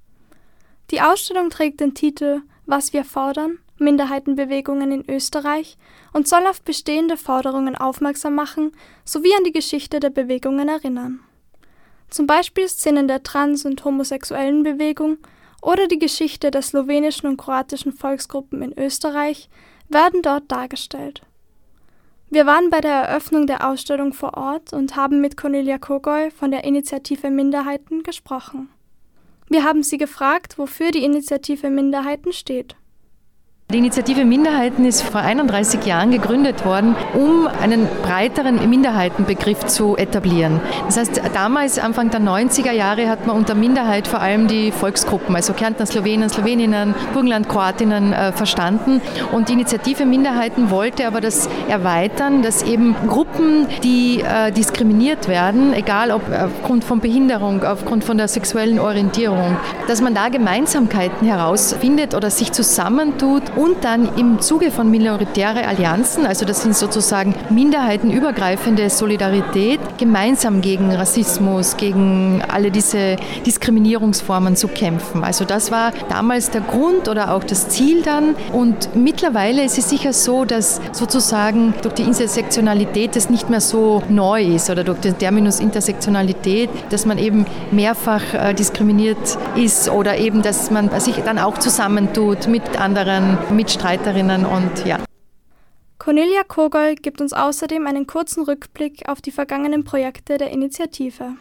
Die 0.91 1.01
Ausstellung 1.01 1.49
trägt 1.51 1.79
den 1.79 1.95
Titel 1.95 2.41
Was 2.67 2.93
wir 2.93 3.05
fordern, 3.05 3.61
Minderheitenbewegungen 3.79 4.91
in 4.91 5.09
Österreich 5.09 5.79
und 6.13 6.27
soll 6.27 6.45
auf 6.45 6.61
bestehende 6.63 7.17
Forderungen 7.17 7.77
aufmerksam 7.77 8.35
machen 8.35 8.73
sowie 9.05 9.33
an 9.39 9.45
die 9.45 9.53
Geschichte 9.53 10.01
der 10.01 10.11
Bewegungen 10.11 10.69
erinnern. 10.69 11.21
Zum 12.11 12.27
Beispiel 12.27 12.67
Szenen 12.67 13.07
der 13.07 13.23
trans- 13.23 13.65
und 13.65 13.85
homosexuellen 13.85 14.65
Bewegung 14.65 15.19
oder 15.63 15.87
die 15.87 16.01
Geschichte 16.01 16.51
der 16.51 16.63
slowenischen 16.63 17.29
und 17.29 17.37
kroatischen 17.37 17.93
Volksgruppen 17.93 18.61
in 18.61 18.77
Österreich 18.77 19.49
werden 19.89 20.23
dort 20.23 20.51
dargestellt. 20.51 21.23
Wir 22.31 22.45
waren 22.45 22.69
bei 22.69 22.83
der 22.83 22.93
Eröffnung 22.93 23.47
der 23.47 23.67
Ausstellung 23.67 24.13
vor 24.13 24.37
Ort 24.37 24.75
und 24.75 24.97
haben 24.97 25.23
mit 25.23 25.39
Cornelia 25.39 25.79
Kogoy 25.79 26.31
von 26.31 26.51
der 26.51 26.65
Initiative 26.65 27.31
Minderheiten 27.31 28.03
gesprochen. 28.03 28.69
Wir 29.49 29.65
haben 29.65 29.83
sie 29.83 29.97
gefragt, 29.97 30.59
wofür 30.59 30.91
die 30.91 31.05
Initiative 31.05 31.71
Minderheiten 31.71 32.35
steht. 32.35 32.77
Die 33.71 33.77
Initiative 33.77 34.25
Minderheiten 34.25 34.87
ist 34.87 35.03
vor 35.03 35.21
31 35.21 35.85
Jahren 35.85 36.11
gegründet 36.11 36.65
worden, 36.65 36.97
um 37.13 37.47
einen 37.47 37.87
breiteren 38.03 38.71
Minderheitenbegriff 38.71 39.67
zu 39.67 39.95
etablieren. 39.95 40.63
Das 40.87 40.97
heißt, 40.97 41.21
damals, 41.35 41.79
Anfang 41.79 42.09
der 42.09 42.21
90er 42.21 42.73
Jahre, 42.73 43.11
hat 43.11 43.27
man 43.27 43.37
unter 43.37 43.55
Minderheit 43.55 44.09
vor 44.09 44.23
allem 44.23 44.49
die 44.49 44.73
Volksgruppen, 44.73 45.37
also 45.37 45.53
Kärntner 45.53 45.85
Slowenen, 45.85 46.31
Sloweninnen, 46.31 46.95
Burgenland 47.13 47.51
Kroatinnen 47.51 48.15
äh, 48.15 48.33
verstanden. 48.33 49.03
Und 49.33 49.51
die 49.51 49.53
Initiative 49.53 50.07
Minderheiten 50.07 50.71
wollte 50.71 51.07
aber 51.07 51.21
das 51.21 51.51
erweitern, 51.69 52.41
dass 52.41 52.63
eben 52.63 52.97
Gruppen, 53.07 53.67
die 53.85 54.23
äh, 54.23 54.51
diskriminiert 54.51 55.29
werden, 55.29 55.75
egal 55.75 56.11
ob 56.11 56.23
aufgrund 56.33 56.85
von 56.85 57.01
Behinderung, 57.01 57.63
aufgrund 57.63 58.03
von 58.03 58.17
der 58.17 58.29
sexuellen 58.29 58.79
Orientierung, 58.79 59.59
dass 59.89 60.01
man 60.01 60.15
da 60.15 60.31
Gemeinsamkeiten 60.31 61.29
herausfindet 61.29 62.15
oder 62.15 62.31
sich 62.31 62.51
zusammentut 62.53 63.43
und 63.59 63.83
dann 63.83 64.17
im 64.17 64.41
Zuge 64.41 64.71
von 64.71 64.89
minoritäre 64.89 65.67
Allianzen, 65.67 66.27
also 66.27 66.47
das 66.47 66.63
sind 66.63 66.77
sozusagen 66.77 67.35
minderheitenübergreifende 67.51 68.89
Solidarität, 68.89 69.81
gemeinsam 69.99 70.61
gegen 70.61 70.93
Rassismus, 70.93 71.77
gegen 71.77 72.41
alle 72.47 72.71
diese 72.71 73.17
Diskriminierungsformen 73.45 74.55
zu 74.55 74.69
kämpfen. 74.69 75.25
Also 75.25 75.45
das 75.45 75.73
war 75.73 75.93
damals 76.09 76.51
der 76.51 76.61
Grund 76.61 77.09
oder 77.09 77.35
auch 77.35 77.43
das 77.43 77.69
Ziel 77.69 78.03
dann. 78.03 78.37
Und 78.53 78.95
mittlerweile 78.95 79.65
ist 79.65 79.77
es 79.77 79.91
sicher 79.91 80.13
so, 80.13 80.45
dass 80.45 80.81
sozusagen 80.93 81.75
durch 81.83 81.95
die 81.95 82.05
Intersektionalität 82.05 83.17
es 83.17 83.29
nicht 83.29 83.51
mehr 83.51 83.61
so 83.61 84.05
neu 84.09 84.41
ist 84.41 84.71
oder 84.71 84.85
durch 84.85 85.01
den 85.01 85.19
Terminus 85.19 85.59
Intersektionalität, 85.59 86.71
dass 86.91 87.07
man 87.07 87.19
eben 87.19 87.45
mehrfach 87.73 88.23
äh, 88.35 88.55
diskriminiert 88.55 89.37
ist 89.57 89.89
oder 89.89 90.17
eben, 90.17 90.43
dass 90.43 90.71
man 90.71 90.89
sich 91.01 91.17
dann 91.25 91.41
auch 91.41 91.59
zusammentut 91.59 92.47
mit 92.47 92.81
anderen 92.81 93.37
Mitstreiterinnen 93.51 94.45
und 94.45 94.87
ja. 94.87 94.99
Cornelia 95.99 96.43
Kogol 96.45 96.95
gibt 96.95 97.21
uns 97.21 97.33
außerdem 97.33 97.87
einen 97.87 98.07
kurzen 98.07 98.45
Rückblick 98.45 99.09
auf 99.09 99.21
die 99.21 99.33
vergangenen 99.33 99.85
Projekte 99.85 100.39
der 100.39 100.51
Initiative. 100.51 101.37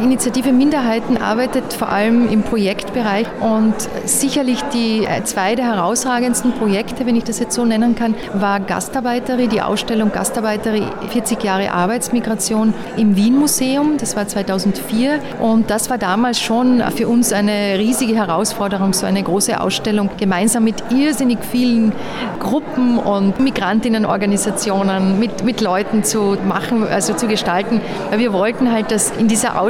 Die 0.00 0.04
Initiative 0.04 0.52
Minderheiten 0.52 1.18
arbeitet 1.18 1.72
vor 1.72 1.88
allem 1.88 2.28
im 2.28 2.42
Projektbereich 2.42 3.26
und 3.40 3.74
sicherlich 4.06 4.60
die 4.72 5.04
äh, 5.04 5.22
zwei 5.24 5.54
der 5.54 5.66
herausragendsten 5.66 6.52
Projekte, 6.52 7.06
wenn 7.06 7.14
ich 7.14 7.24
das 7.24 7.38
jetzt 7.38 7.54
so 7.54 7.64
nennen 7.64 7.94
kann, 7.94 8.14
war 8.32 8.60
Gastarbeiterin, 8.60 9.50
die 9.50 9.62
Ausstellung 9.62 10.10
Gastarbeiterin 10.10 10.84
40 11.10 11.42
Jahre 11.44 11.70
Arbeitsmigration 11.70 12.74
im 12.96 13.14
Wien 13.14 13.38
Museum. 13.38 13.96
Das 13.98 14.16
war 14.16 14.26
2004 14.26 15.20
und 15.40 15.70
das 15.70 15.90
war 15.90 15.98
damals 15.98 16.40
schon 16.40 16.82
für 16.96 17.06
uns 17.06 17.32
eine 17.32 17.78
riesige 17.78 18.16
Herausforderung, 18.16 18.94
so 18.94 19.06
eine 19.06 19.22
große 19.22 19.60
Ausstellung 19.60 20.10
gemeinsam 20.16 20.64
mit 20.64 20.82
irrsinnig 20.90 21.38
vielen 21.52 21.92
Gruppen 22.40 22.98
und 22.98 23.38
Migrantinnenorganisationen, 23.38 25.20
mit, 25.20 25.44
mit 25.44 25.60
Leuten 25.60 26.02
zu 26.02 26.36
machen, 26.46 26.86
also 26.86 27.14
zu 27.14 27.28
gestalten, 27.28 27.80
weil 28.10 28.18
wir 28.18 28.32
wollten 28.32 28.72
halt, 28.72 28.90
dass 28.90 29.12
in 29.12 29.28
dieser 29.28 29.60
Ausstellung 29.60 29.63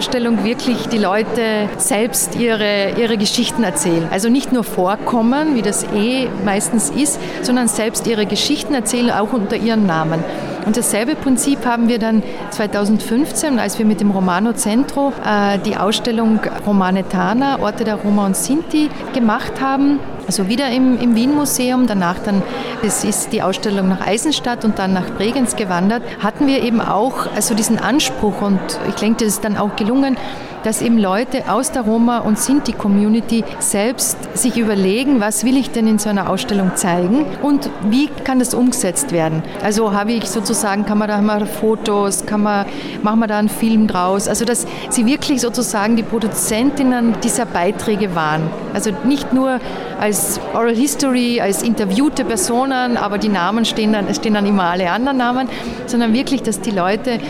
wirklich 0.45 0.89
die 0.89 0.99
Leute 0.99 1.69
selbst 1.77 2.35
ihre, 2.35 2.95
ihre 2.99 3.17
Geschichten 3.17 3.63
erzählen. 3.63 4.09
Also 4.11 4.29
nicht 4.29 4.53
nur 4.53 4.65
vorkommen, 4.65 5.55
wie 5.55 5.63
das 5.63 5.85
eh 5.95 6.29
meistens 6.45 6.91
ist, 6.91 7.21
sondern 7.43 7.69
selbst 7.69 8.07
ihre 8.07 8.27
Geschichten 8.27 8.75
erzählen, 8.75 9.11
auch 9.11 9.33
unter 9.33 9.57
ihren 9.57 9.87
Namen. 9.87 10.25
Und 10.67 10.77
dasselbe 10.77 11.15
Prinzip 11.15 11.67
haben 11.67 11.89
wir 11.89 11.99
dann 11.99 12.23
2015, 12.51 13.59
als 13.59 13.79
wir 13.79 13.85
mit 13.85 14.01
dem 14.01 14.11
Romano 14.11 14.53
Centro 14.55 15.13
äh, 15.25 15.59
die 15.59 15.77
Ausstellung 15.77 16.41
Romanetana, 16.67 17.61
Orte 17.61 17.85
der 17.85 17.97
Roma 17.97 18.27
und 18.27 18.37
Sinti, 18.37 18.89
gemacht 19.13 19.61
haben. 19.61 19.99
Also 20.27 20.49
wieder 20.49 20.71
im, 20.71 20.99
im 20.99 21.15
Wien-Museum, 21.15 21.87
danach 21.87 22.19
dann, 22.19 22.43
das 22.83 23.05
ist 23.05 23.33
die 23.33 23.43
Ausstellung 23.43 23.89
nach 23.89 24.07
Eisenstadt 24.07 24.65
und 24.65 24.79
dann 24.79 24.95
nach 24.95 25.11
Bregenz 25.11 25.55
gewandert, 25.55 26.03
hatten 26.21 26.47
wir 26.47 26.63
eben 26.63 26.81
auch 26.81 27.27
also 27.35 27.55
diesen 27.55 27.79
Anspruch 27.79 28.41
und 28.41 28.61
ich 28.89 28.95
denke, 28.95 29.25
das 29.25 29.35
ist 29.35 29.45
dann 29.45 29.59
auch 29.59 29.77
gelungen, 29.77 30.17
dass 30.65 30.83
eben 30.83 30.99
Leute 30.99 31.45
aus 31.49 31.71
der 31.71 31.83
Roma- 31.83 32.19
und 32.19 32.39
Sinti-Community 32.39 33.45
selbst 33.61 34.17
sich 34.37 34.57
überlegen, 34.57 35.21
was 35.21 35.45
will 35.45 35.57
ich 35.57 35.71
denn 35.71 35.87
in 35.87 35.99
so 35.99 36.09
einer 36.09 36.29
Ausstellung 36.29 36.73
zeigen 36.75 37.27
und 37.43 37.71
wie 37.89 38.09
kann 38.09 38.39
das 38.39 38.55
umgesetzt 38.55 39.13
werden. 39.13 39.43
Also 39.63 39.93
habe 39.93 40.13
ich 40.13 40.29
sozusagen, 40.29 40.87
kann 40.87 40.99
man 40.99 41.09
da 41.09 41.21
mal 41.21 41.47
Fotos, 41.47 42.27
kann 42.27 42.43
man, 42.43 42.67
machen 43.03 43.21
wir 43.21 43.27
da 43.27 43.39
einen 43.39 43.49
Film 43.49 43.87
draus. 43.87 44.27
Also 44.27 44.45
dass 44.45 44.67
sie 44.89 45.07
wirklich 45.07 45.41
sozusagen 45.41 45.97
die 45.97 46.03
Produzentinnen 46.03 47.15
dieser 47.23 47.47
Beiträge 47.47 48.15
waren. 48.15 48.49
Also 48.73 48.91
nicht 49.05 49.33
nur 49.33 49.61
als 50.01 50.41
Oral 50.55 50.75
History, 50.75 51.41
als 51.41 51.63
interviewte 51.63 52.25
Personen, 52.25 52.97
aber 52.97 53.19
die 53.19 53.29
Namen 53.29 53.65
stehen 53.65 53.93
dann, 53.93 54.13
stehen 54.15 54.35
dann 54.35 54.47
immer 54.47 54.65
alle 54.65 54.91
anderen 54.91 55.19
Namen, 55.19 55.49
sondern 55.87 56.13
wirklich, 56.13 56.43
dass 56.43 56.61
die 56.61 56.71
Leute 56.71 57.21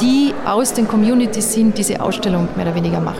die 0.00 0.34
aus 0.44 0.72
den 0.74 0.88
Communities 0.88 1.52
sind, 1.52 1.76
diese 1.78 2.00
Ausstellung 2.00 2.48
mehr 2.56 2.66
oder 2.66 2.74
weniger 2.74 3.00
machen. 3.00 3.18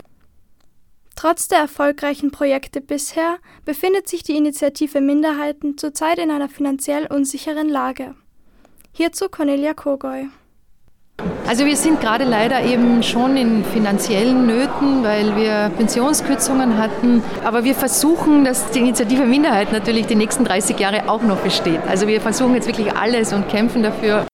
Trotz 1.15 1.47
der 1.47 1.59
erfolgreichen 1.59 2.31
Projekte 2.31 2.81
bisher 2.81 3.37
befindet 3.65 4.09
sich 4.09 4.23
die 4.23 4.35
Initiative 4.35 4.99
Minderheiten 4.99 5.77
zurzeit 5.77 6.17
in 6.17 6.31
einer 6.31 6.49
finanziell 6.49 7.07
unsicheren 7.07 7.69
Lage. 7.69 8.15
Hierzu 8.91 9.29
Cornelia 9.29 9.73
Kogoy. 9.73 10.27
Also 11.47 11.65
wir 11.65 11.77
sind 11.77 12.01
gerade 12.01 12.23
leider 12.23 12.63
eben 12.63 13.03
schon 13.03 13.37
in 13.37 13.63
finanziellen 13.63 14.47
Nöten, 14.47 15.03
weil 15.03 15.35
wir 15.35 15.71
Pensionskürzungen 15.77 16.77
hatten. 16.77 17.21
Aber 17.43 17.63
wir 17.63 17.75
versuchen, 17.75 18.43
dass 18.43 18.71
die 18.71 18.79
Initiative 18.79 19.25
Minderheit 19.25 19.71
natürlich 19.71 20.07
die 20.07 20.15
nächsten 20.15 20.43
30 20.43 20.79
Jahre 20.79 21.09
auch 21.09 21.21
noch 21.21 21.37
besteht. 21.37 21.81
Also 21.87 22.07
wir 22.07 22.19
versuchen 22.21 22.55
jetzt 22.55 22.67
wirklich 22.67 22.93
alles 22.95 23.31
und 23.33 23.47
kämpfen 23.47 23.83
dafür. 23.83 24.25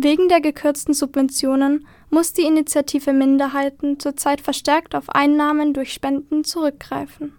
Wegen 0.00 0.28
der 0.28 0.40
gekürzten 0.40 0.94
Subventionen 0.94 1.84
muss 2.08 2.32
die 2.32 2.42
Initiative 2.42 3.12
Minderheiten 3.12 3.98
zurzeit 3.98 4.40
verstärkt 4.40 4.94
auf 4.94 5.10
Einnahmen 5.10 5.74
durch 5.74 5.92
Spenden 5.92 6.44
zurückgreifen. 6.44 7.36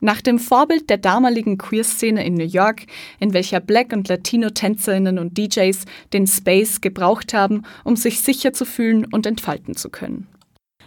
Nach 0.00 0.20
dem 0.20 0.40
Vorbild 0.40 0.90
der 0.90 0.98
damaligen 0.98 1.58
Queer-Szene 1.58 2.26
in 2.26 2.34
New 2.34 2.44
York, 2.44 2.86
in 3.20 3.32
welcher 3.32 3.60
Black- 3.60 3.92
und 3.92 4.08
Latino-Tänzerinnen 4.08 5.18
und 5.18 5.38
DJs 5.38 5.84
den 6.12 6.26
Space 6.26 6.80
gebraucht 6.80 7.32
haben, 7.32 7.62
um 7.84 7.94
sich 7.96 8.20
sicher 8.20 8.52
zu 8.52 8.64
fühlen 8.64 9.04
und 9.04 9.26
entfalten 9.26 9.76
zu 9.76 9.90
können. 9.90 10.26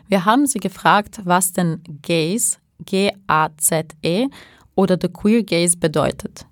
Wir 0.10 0.26
haben 0.26 0.46
sie 0.46 0.60
gefragt, 0.60 1.22
was 1.24 1.54
denn 1.54 1.82
Gays, 2.02 2.60
G-A-Z-E, 2.86 4.28
oder 4.76 4.98
The 5.02 5.10
Queer 5.10 5.44
Gays 5.44 5.76
bedeutet. 5.76 6.46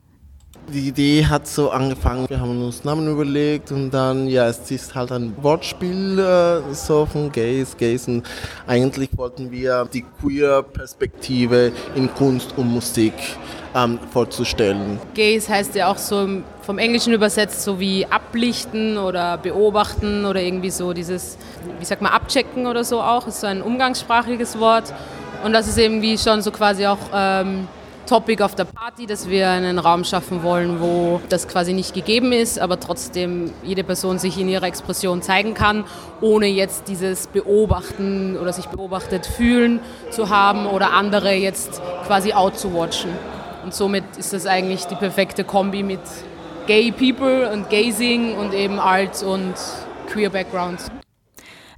Die 0.71 0.87
Idee 0.87 1.25
hat 1.25 1.45
so 1.45 1.71
angefangen, 1.71 2.29
wir 2.29 2.39
haben 2.39 2.63
uns 2.63 2.85
Namen 2.85 3.11
überlegt 3.11 3.71
und 3.73 3.91
dann, 3.91 4.27
ja, 4.27 4.47
es 4.47 4.71
ist 4.71 4.95
halt 4.95 5.11
ein 5.11 5.33
Wortspiel 5.41 6.17
äh, 6.17 6.73
so 6.73 7.05
von 7.05 7.33
Gays, 7.33 7.75
Gays 7.75 8.07
und 8.07 8.23
eigentlich 8.65 9.09
wollten 9.17 9.51
wir 9.51 9.89
die 9.93 10.05
Queer-Perspektive 10.21 11.73
in 11.95 12.13
Kunst 12.13 12.53
und 12.55 12.71
Musik 12.71 13.13
ähm, 13.75 13.99
vorzustellen. 14.11 14.99
Gays 15.13 15.49
heißt 15.49 15.75
ja 15.75 15.91
auch 15.91 15.97
so 15.97 16.29
vom 16.61 16.77
Englischen 16.77 17.11
übersetzt 17.11 17.61
so 17.61 17.81
wie 17.81 18.05
ablichten 18.05 18.97
oder 18.97 19.37
beobachten 19.37 20.23
oder 20.23 20.41
irgendwie 20.41 20.69
so 20.69 20.93
dieses, 20.93 21.37
wie 21.77 21.85
sagt 21.85 22.01
man, 22.01 22.13
abchecken 22.13 22.67
oder 22.67 22.85
so 22.85 23.01
auch, 23.01 23.27
ist 23.27 23.41
so 23.41 23.47
ein 23.47 23.61
umgangssprachliches 23.61 24.57
Wort 24.59 24.93
und 25.43 25.51
das 25.51 25.67
ist 25.67 25.77
irgendwie 25.77 26.17
schon 26.17 26.41
so 26.41 26.51
quasi 26.51 26.87
auch 26.87 26.99
ähm, 27.13 27.67
Topic 28.05 28.43
auf 28.43 28.55
der 28.55 28.65
Party, 28.65 29.05
dass 29.05 29.29
wir 29.29 29.49
einen 29.49 29.79
Raum 29.79 30.03
schaffen 30.03 30.43
wollen, 30.43 30.81
wo 30.81 31.21
das 31.29 31.47
quasi 31.47 31.73
nicht 31.73 31.93
gegeben 31.93 32.31
ist, 32.31 32.59
aber 32.59 32.79
trotzdem 32.79 33.51
jede 33.63 33.83
Person 33.83 34.19
sich 34.19 34.37
in 34.37 34.49
ihrer 34.49 34.65
Expression 34.65 35.21
zeigen 35.21 35.53
kann, 35.53 35.85
ohne 36.21 36.47
jetzt 36.47 36.87
dieses 36.87 37.27
Beobachten 37.27 38.37
oder 38.37 38.53
sich 38.53 38.67
beobachtet 38.67 39.25
fühlen 39.25 39.79
zu 40.11 40.29
haben 40.29 40.65
oder 40.65 40.93
andere 40.93 41.33
jetzt 41.33 41.81
quasi 42.05 42.33
out 42.33 42.57
zu 42.57 42.73
watchen. 42.73 43.11
Und 43.63 43.73
somit 43.73 44.03
ist 44.17 44.33
das 44.33 44.45
eigentlich 44.45 44.85
die 44.85 44.95
perfekte 44.95 45.43
Kombi 45.43 45.83
mit 45.83 46.01
Gay 46.67 46.91
People 46.91 47.49
und 47.51 47.69
Gazing 47.69 48.35
und 48.35 48.53
eben 48.53 48.79
Art 48.79 49.23
und 49.23 49.53
Queer 50.07 50.29
Background. 50.29 50.79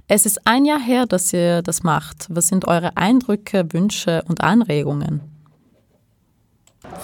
Es 0.08 0.26
ist 0.26 0.46
ein 0.46 0.64
Jahr 0.64 0.80
her, 0.80 1.06
dass 1.06 1.32
ihr 1.32 1.62
das 1.62 1.82
macht. 1.82 2.26
Was 2.28 2.48
sind 2.48 2.68
eure 2.68 2.96
Eindrücke, 2.96 3.72
Wünsche 3.72 4.22
und 4.28 4.40
Anregungen? 4.40 5.35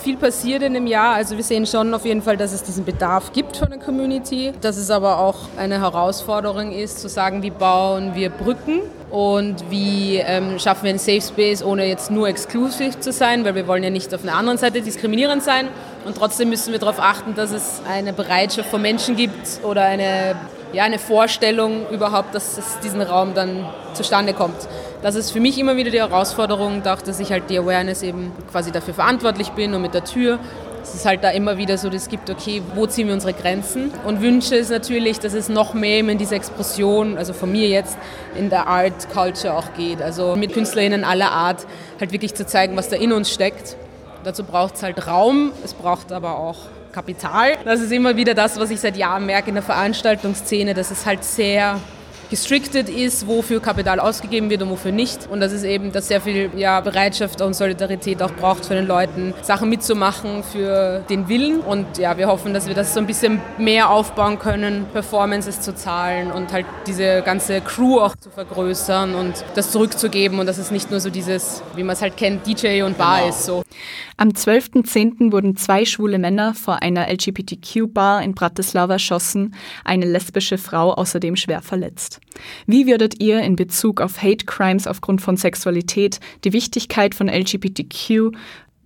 Viel 0.03 0.17
passiert 0.17 0.63
in 0.63 0.75
dem 0.75 0.87
Jahr. 0.87 1.15
Also 1.15 1.37
wir 1.37 1.45
sehen 1.45 1.67
schon 1.67 1.95
auf 1.95 2.05
jeden 2.05 2.23
Fall, 2.23 2.37
dass 2.37 2.53
es 2.53 2.63
diesen 2.63 2.85
Bedarf 2.85 3.33
gibt 3.33 3.57
von 3.57 3.71
der 3.71 3.79
Community. 3.79 4.53
Dass 4.61 4.77
es 4.77 4.91
aber 4.91 5.19
auch 5.19 5.37
eine 5.57 5.81
Herausforderung 5.81 6.73
ist, 6.73 7.01
zu 7.01 7.09
sagen, 7.09 7.43
wie 7.43 7.51
bauen 7.51 8.15
wir 8.15 8.31
Brücken 8.31 8.81
und 9.11 9.71
wie 9.71 10.17
ähm, 10.17 10.59
schaffen 10.59 10.85
wir 10.85 10.91
einen 10.91 10.99
Safe 10.99 11.21
Space, 11.21 11.63
ohne 11.63 11.87
jetzt 11.87 12.11
nur 12.11 12.29
exklusiv 12.29 12.99
zu 13.01 13.13
sein, 13.13 13.45
weil 13.45 13.55
wir 13.55 13.69
wollen 13.69 13.85
ja 13.85 13.91
nicht 13.91 14.13
auf 14.15 14.23
einer 14.23 14.35
anderen 14.35 14.59
Seite 14.59 14.81
diskriminierend 14.81 15.43
sein. 15.43 15.69
Und 16.05 16.17
trotzdem 16.17 16.49
müssen 16.49 16.73
wir 16.73 16.81
darauf 16.81 16.99
achten, 16.99 17.35
dass 17.35 17.53
es 17.53 17.83
eine 17.89 18.13
Bereitschaft 18.13 18.71
von 18.71 18.83
Menschen 18.83 19.15
gibt 19.15 19.61
oder 19.63 19.83
eine, 19.83 20.35
ja, 20.73 20.85
eine 20.85 20.99
Vorstellung 20.99 21.89
überhaupt, 21.91 22.35
dass 22.35 22.59
es 22.59 22.81
diesen 22.83 23.03
Raum 23.03 23.35
dann 23.35 23.69
zustande 23.95 24.33
kommt 24.33 24.57
das 25.03 25.17
ist 25.17 25.33
für 25.33 25.41
mich 25.41 25.59
immer 25.59 25.77
wieder 25.77 25.91
die 25.91 26.01
Herausforderung, 26.01 26.83
dadurch, 26.83 27.03
dass 27.03 27.21
ich 27.21 27.33
halt 27.33 27.51
die 27.51 27.59
Awareness 27.59 28.03
eben 28.03 28.33
quasi 28.51 28.71
dafür 28.71 28.95
verantwortlich 28.95 29.51
bin 29.51 29.75
und 29.75 29.83
mit 29.83 29.95
der 29.95 30.05
Tür. 30.05 30.39
Es 30.83 30.95
ist 30.95 31.07
halt 31.07 31.23
da 31.23 31.31
immer 31.31 31.59
wieder 31.59 31.79
so, 31.79 31.89
dass 31.89 32.03
es 32.03 32.09
gibt, 32.09 32.29
okay, 32.31 32.63
wo 32.75 32.87
ziehen 32.87 33.07
wir 33.07 33.15
unsere 33.15 33.33
Grenzen? 33.33 33.93
Und 34.05 34.21
Wünsche 34.21 34.57
ist 34.57 34.71
natürlich, 34.71 35.21
dass 35.21 35.33
es 35.33 35.49
noch 35.49 35.75
mehr 35.75 36.01
in 36.01 36.19
diese 36.19 36.35
Explosion, 36.35 37.19
also 37.19 37.33
von 37.33 37.53
mir 37.53 37.69
jetzt, 37.69 37.97
in 38.37 38.51
der 38.51 38.67
Art 38.67 39.09
Culture 39.13 39.55
auch 39.55 39.75
geht. 39.77 40.03
Also 40.03 40.35
mit 40.35 40.53
KünstlerInnen 40.53 41.05
aller 41.05 41.31
Art 41.31 41.67
halt 42.01 42.13
wirklich 42.13 42.35
zu 42.35 42.47
zeigen, 42.47 42.77
was 42.77 42.89
da 42.89 42.97
in 42.97 43.13
uns 43.13 43.31
steckt. 43.31 43.77
Dazu 44.25 44.45
braucht 44.45 44.77
es 44.77 44.83
halt 44.83 45.07
Raum, 45.07 45.53
es 45.65 45.75
braucht 45.75 46.13
aber 46.13 46.39
auch 46.39 46.57
Kapital. 46.93 47.59
Das 47.65 47.81
ist 47.81 47.93
immer 47.93 48.17
wieder 48.17 48.35
das, 48.35 48.59
was 48.59 48.71
ich 48.71 48.81
seit 48.81 48.97
Jahren 48.97 49.27
merke 49.27 49.49
in 49.49 49.55
der 49.55 49.65
Veranstaltungsszene, 49.65 50.75
dass 50.75 50.91
es 50.91 51.07
halt 51.07 51.25
sehr 51.25 51.81
gestricted 52.33 52.89
ist, 52.89 53.27
wofür 53.27 53.61
Kapital 53.61 54.01
ausgegeben 54.01 54.49
wird 54.49 54.63
und 54.63 54.71
wofür 54.71 54.91
nicht. 54.91 55.29
Und 55.29 55.41
das 55.41 55.53
ist 55.53 55.65
eben, 55.65 55.93
dass 55.93 56.09
sehr 56.09 56.23
viel 56.23 56.49
ja, 56.57 56.81
Bereitschaft 56.81 57.43
und 57.43 57.53
Solidarität 57.53 58.23
auch 58.23 58.33
braucht 58.33 58.65
von 58.65 58.75
den 58.75 58.87
Leuten, 58.87 59.35
Sachen 59.43 59.69
mitzumachen 59.69 60.43
für 60.43 61.05
den 61.11 61.29
Willen. 61.29 61.61
Und 61.61 61.99
ja, 61.99 62.17
wir 62.17 62.29
hoffen, 62.29 62.55
dass 62.55 62.67
wir 62.67 62.75
das 62.75 62.95
so 62.95 63.01
ein 63.01 63.07
bisschen 63.07 63.43
mehr 63.59 63.91
aufbauen 63.91 64.39
können, 64.39 64.87
Performances 64.95 65.61
zu 65.61 65.75
zahlen 65.75 66.33
und 66.33 66.55
halt 66.55 66.65
diese 66.87 67.21
ganze 67.21 67.61
Crew 67.61 68.01
auch 68.01 68.17
zu 68.17 68.31
vergrößern 68.31 69.15
und 69.15 69.45
das 69.55 69.71
zurückzugeben 69.71 70.39
und 70.39 70.47
dass 70.47 70.57
es 70.57 70.71
nicht 70.71 70.91
nur 70.91 71.01
so 71.01 71.11
dieses, 71.11 71.63
wie 71.77 71.83
man 71.83 71.93
es 71.93 72.01
halt 72.01 72.17
kennt, 72.17 72.47
DJ 72.47 72.81
und 72.81 72.97
Bar 72.97 73.19
genau. 73.19 73.29
ist. 73.29 73.45
So. 73.45 73.63
Am 74.17 74.31
12.10. 74.31 75.33
wurden 75.33 75.57
zwei 75.57 75.85
schwule 75.85 76.19
Männer 76.19 76.55
vor 76.55 76.81
einer 76.81 77.13
LGBTQ-Bar 77.13 78.23
in 78.23 78.35
Bratislava 78.35 78.95
erschossen, 78.95 79.55
eine 79.85 80.07
lesbische 80.07 80.57
Frau 80.57 80.95
außerdem 80.95 81.37
schwer 81.37 81.61
verletzt. 81.61 82.22
Wie 82.67 82.87
würdet 82.87 83.21
ihr 83.21 83.41
in 83.41 83.57
Bezug 83.57 84.01
auf 84.01 84.23
Hate 84.23 84.47
Crimes 84.47 84.87
aufgrund 84.87 85.21
von 85.21 85.37
Sexualität 85.37 86.21
die 86.45 86.53
Wichtigkeit 86.53 87.15
von 87.15 87.29
LGBTQ 87.29 88.33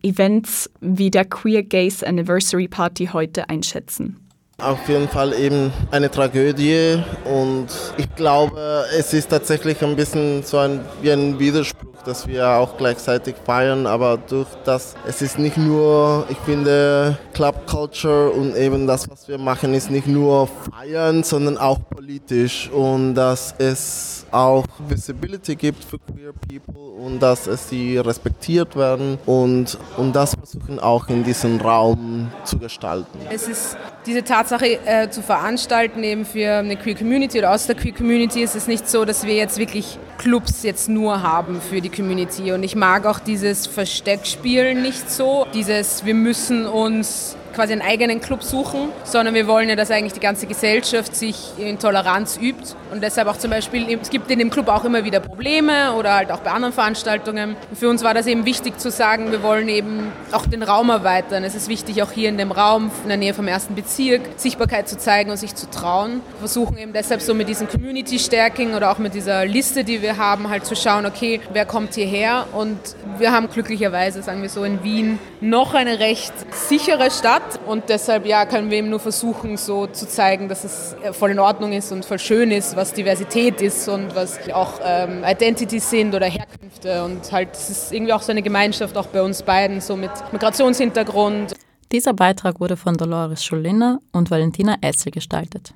Events 0.02 0.70
wie 0.80 1.10
der 1.10 1.24
Queer 1.24 1.62
Gays 1.62 2.02
Anniversary 2.02 2.68
Party 2.68 3.06
heute 3.12 3.48
einschätzen? 3.48 4.25
Auf 4.58 4.88
jeden 4.88 5.06
Fall 5.06 5.34
eben 5.34 5.70
eine 5.90 6.10
Tragödie 6.10 7.02
und 7.26 7.66
ich 7.98 8.14
glaube, 8.14 8.86
es 8.98 9.12
ist 9.12 9.28
tatsächlich 9.28 9.82
ein 9.84 9.96
bisschen 9.96 10.44
so 10.44 10.56
ein, 10.56 10.80
wie 11.02 11.10
ein 11.10 11.38
Widerspruch, 11.38 12.02
dass 12.06 12.26
wir 12.26 12.48
auch 12.48 12.78
gleichzeitig 12.78 13.34
feiern, 13.44 13.86
aber 13.86 14.16
durch 14.16 14.48
das, 14.64 14.94
es 15.06 15.20
ist 15.20 15.38
nicht 15.38 15.58
nur, 15.58 16.24
ich 16.30 16.38
finde, 16.38 17.18
Club 17.34 17.66
Culture 17.66 18.30
und 18.30 18.56
eben 18.56 18.86
das, 18.86 19.10
was 19.10 19.28
wir 19.28 19.36
machen, 19.36 19.74
ist 19.74 19.90
nicht 19.90 20.06
nur 20.06 20.48
feiern, 20.70 21.22
sondern 21.22 21.58
auch 21.58 21.78
politisch 21.90 22.70
und 22.70 23.14
dass 23.14 23.54
es 23.58 24.24
auch 24.30 24.64
Visibility 24.88 25.54
gibt 25.54 25.84
für 25.84 25.98
queer 25.98 26.32
people 26.32 26.92
und 27.04 27.20
dass 27.20 27.46
es 27.46 27.68
sie 27.68 27.98
respektiert 27.98 28.74
werden 28.76 29.18
und, 29.26 29.76
und 29.96 30.16
das 30.16 30.35
versuchen 30.46 30.78
auch 30.78 31.08
in 31.08 31.24
diesem 31.24 31.60
Raum 31.60 32.30
zu 32.44 32.58
gestalten. 32.58 33.18
Es 33.30 33.48
ist 33.48 33.76
diese 34.06 34.22
Tatsache 34.22 34.78
äh, 34.86 35.10
zu 35.10 35.20
veranstalten 35.20 36.04
eben 36.04 36.24
für 36.24 36.58
eine 36.58 36.76
Queer 36.76 36.94
Community 36.94 37.38
oder 37.38 37.52
aus 37.52 37.66
der 37.66 37.74
Queer 37.74 37.92
Community 37.92 38.42
ist 38.42 38.54
es 38.54 38.68
nicht 38.68 38.88
so, 38.88 39.04
dass 39.04 39.26
wir 39.26 39.34
jetzt 39.34 39.58
wirklich 39.58 39.98
Clubs 40.18 40.62
jetzt 40.62 40.88
nur 40.88 41.22
haben 41.22 41.60
für 41.60 41.80
die 41.80 41.88
Community 41.88 42.52
und 42.52 42.62
ich 42.62 42.76
mag 42.76 43.06
auch 43.06 43.18
dieses 43.18 43.66
Versteckspielen 43.66 44.82
nicht 44.82 45.10
so, 45.10 45.48
dieses 45.52 46.04
wir 46.04 46.14
müssen 46.14 46.66
uns 46.66 47.35
quasi 47.56 47.72
einen 47.72 47.82
eigenen 47.82 48.20
Club 48.20 48.42
suchen, 48.42 48.90
sondern 49.04 49.34
wir 49.34 49.48
wollen 49.48 49.68
ja, 49.68 49.76
dass 49.76 49.90
eigentlich 49.90 50.12
die 50.12 50.20
ganze 50.20 50.46
Gesellschaft 50.46 51.16
sich 51.16 51.52
in 51.58 51.78
Toleranz 51.78 52.38
übt 52.40 52.76
und 52.92 53.02
deshalb 53.02 53.28
auch 53.28 53.38
zum 53.38 53.50
Beispiel, 53.50 53.98
es 54.00 54.10
gibt 54.10 54.30
in 54.30 54.38
dem 54.38 54.50
Club 54.50 54.68
auch 54.68 54.84
immer 54.84 55.04
wieder 55.04 55.20
Probleme 55.20 55.94
oder 55.94 56.14
halt 56.14 56.30
auch 56.30 56.40
bei 56.40 56.50
anderen 56.50 56.74
Veranstaltungen. 56.74 57.56
Für 57.74 57.88
uns 57.88 58.04
war 58.04 58.12
das 58.12 58.26
eben 58.26 58.44
wichtig 58.44 58.78
zu 58.78 58.90
sagen, 58.90 59.32
wir 59.32 59.42
wollen 59.42 59.68
eben 59.68 60.12
auch 60.32 60.46
den 60.46 60.62
Raum 60.62 60.90
erweitern. 60.90 61.44
Es 61.44 61.54
ist 61.54 61.68
wichtig, 61.68 62.02
auch 62.02 62.12
hier 62.12 62.28
in 62.28 62.36
dem 62.36 62.52
Raum, 62.52 62.90
in 63.02 63.08
der 63.08 63.16
Nähe 63.16 63.32
vom 63.32 63.48
ersten 63.48 63.74
Bezirk, 63.74 64.20
Sichtbarkeit 64.36 64.88
zu 64.88 64.98
zeigen 64.98 65.30
und 65.30 65.38
sich 65.38 65.54
zu 65.54 65.68
trauen. 65.70 66.20
Wir 66.32 66.40
versuchen 66.40 66.76
eben 66.76 66.92
deshalb 66.92 67.22
so 67.22 67.32
mit 67.34 67.48
diesem 67.48 67.68
Community 67.68 68.18
Stärking 68.18 68.74
oder 68.74 68.90
auch 68.90 68.98
mit 68.98 69.14
dieser 69.14 69.46
Liste, 69.46 69.82
die 69.82 70.02
wir 70.02 70.18
haben, 70.18 70.50
halt 70.50 70.66
zu 70.66 70.76
schauen, 70.76 71.06
okay, 71.06 71.40
wer 71.54 71.64
kommt 71.64 71.94
hierher 71.94 72.46
und 72.52 72.78
wir 73.18 73.32
haben 73.32 73.48
glücklicherweise, 73.48 74.22
sagen 74.22 74.42
wir 74.42 74.50
so, 74.50 74.62
in 74.62 74.84
Wien 74.84 75.18
noch 75.40 75.72
eine 75.74 75.98
recht 76.00 76.34
sichere 76.52 77.10
Stadt 77.10 77.45
und 77.66 77.88
deshalb 77.88 78.26
ja, 78.26 78.46
können 78.46 78.70
wir 78.70 78.78
eben 78.78 78.90
nur 78.90 79.00
versuchen, 79.00 79.56
so 79.56 79.86
zu 79.86 80.08
zeigen, 80.08 80.48
dass 80.48 80.64
es 80.64 80.96
äh, 81.02 81.12
voll 81.12 81.30
in 81.30 81.38
Ordnung 81.38 81.72
ist 81.72 81.92
und 81.92 82.04
voll 82.04 82.18
schön 82.18 82.50
ist, 82.50 82.76
was 82.76 82.92
Diversität 82.92 83.60
ist 83.60 83.88
und 83.88 84.14
was 84.14 84.38
auch 84.52 84.80
ähm, 84.84 85.22
Identities 85.24 85.90
sind 85.90 86.14
oder 86.14 86.26
Herkünfte. 86.26 87.04
Und 87.04 87.30
halt, 87.32 87.50
es 87.52 87.70
ist 87.70 87.92
irgendwie 87.92 88.12
auch 88.12 88.22
so 88.22 88.32
eine 88.32 88.42
Gemeinschaft, 88.42 88.96
auch 88.96 89.06
bei 89.06 89.22
uns 89.22 89.42
beiden, 89.42 89.80
so 89.80 89.96
mit 89.96 90.10
Migrationshintergrund. 90.32 91.54
Dieser 91.92 92.14
Beitrag 92.14 92.60
wurde 92.60 92.76
von 92.76 92.94
Dolores 92.94 93.44
Schuliner 93.44 94.00
und 94.12 94.30
Valentina 94.30 94.76
Essel 94.80 95.12
gestaltet. 95.12 95.72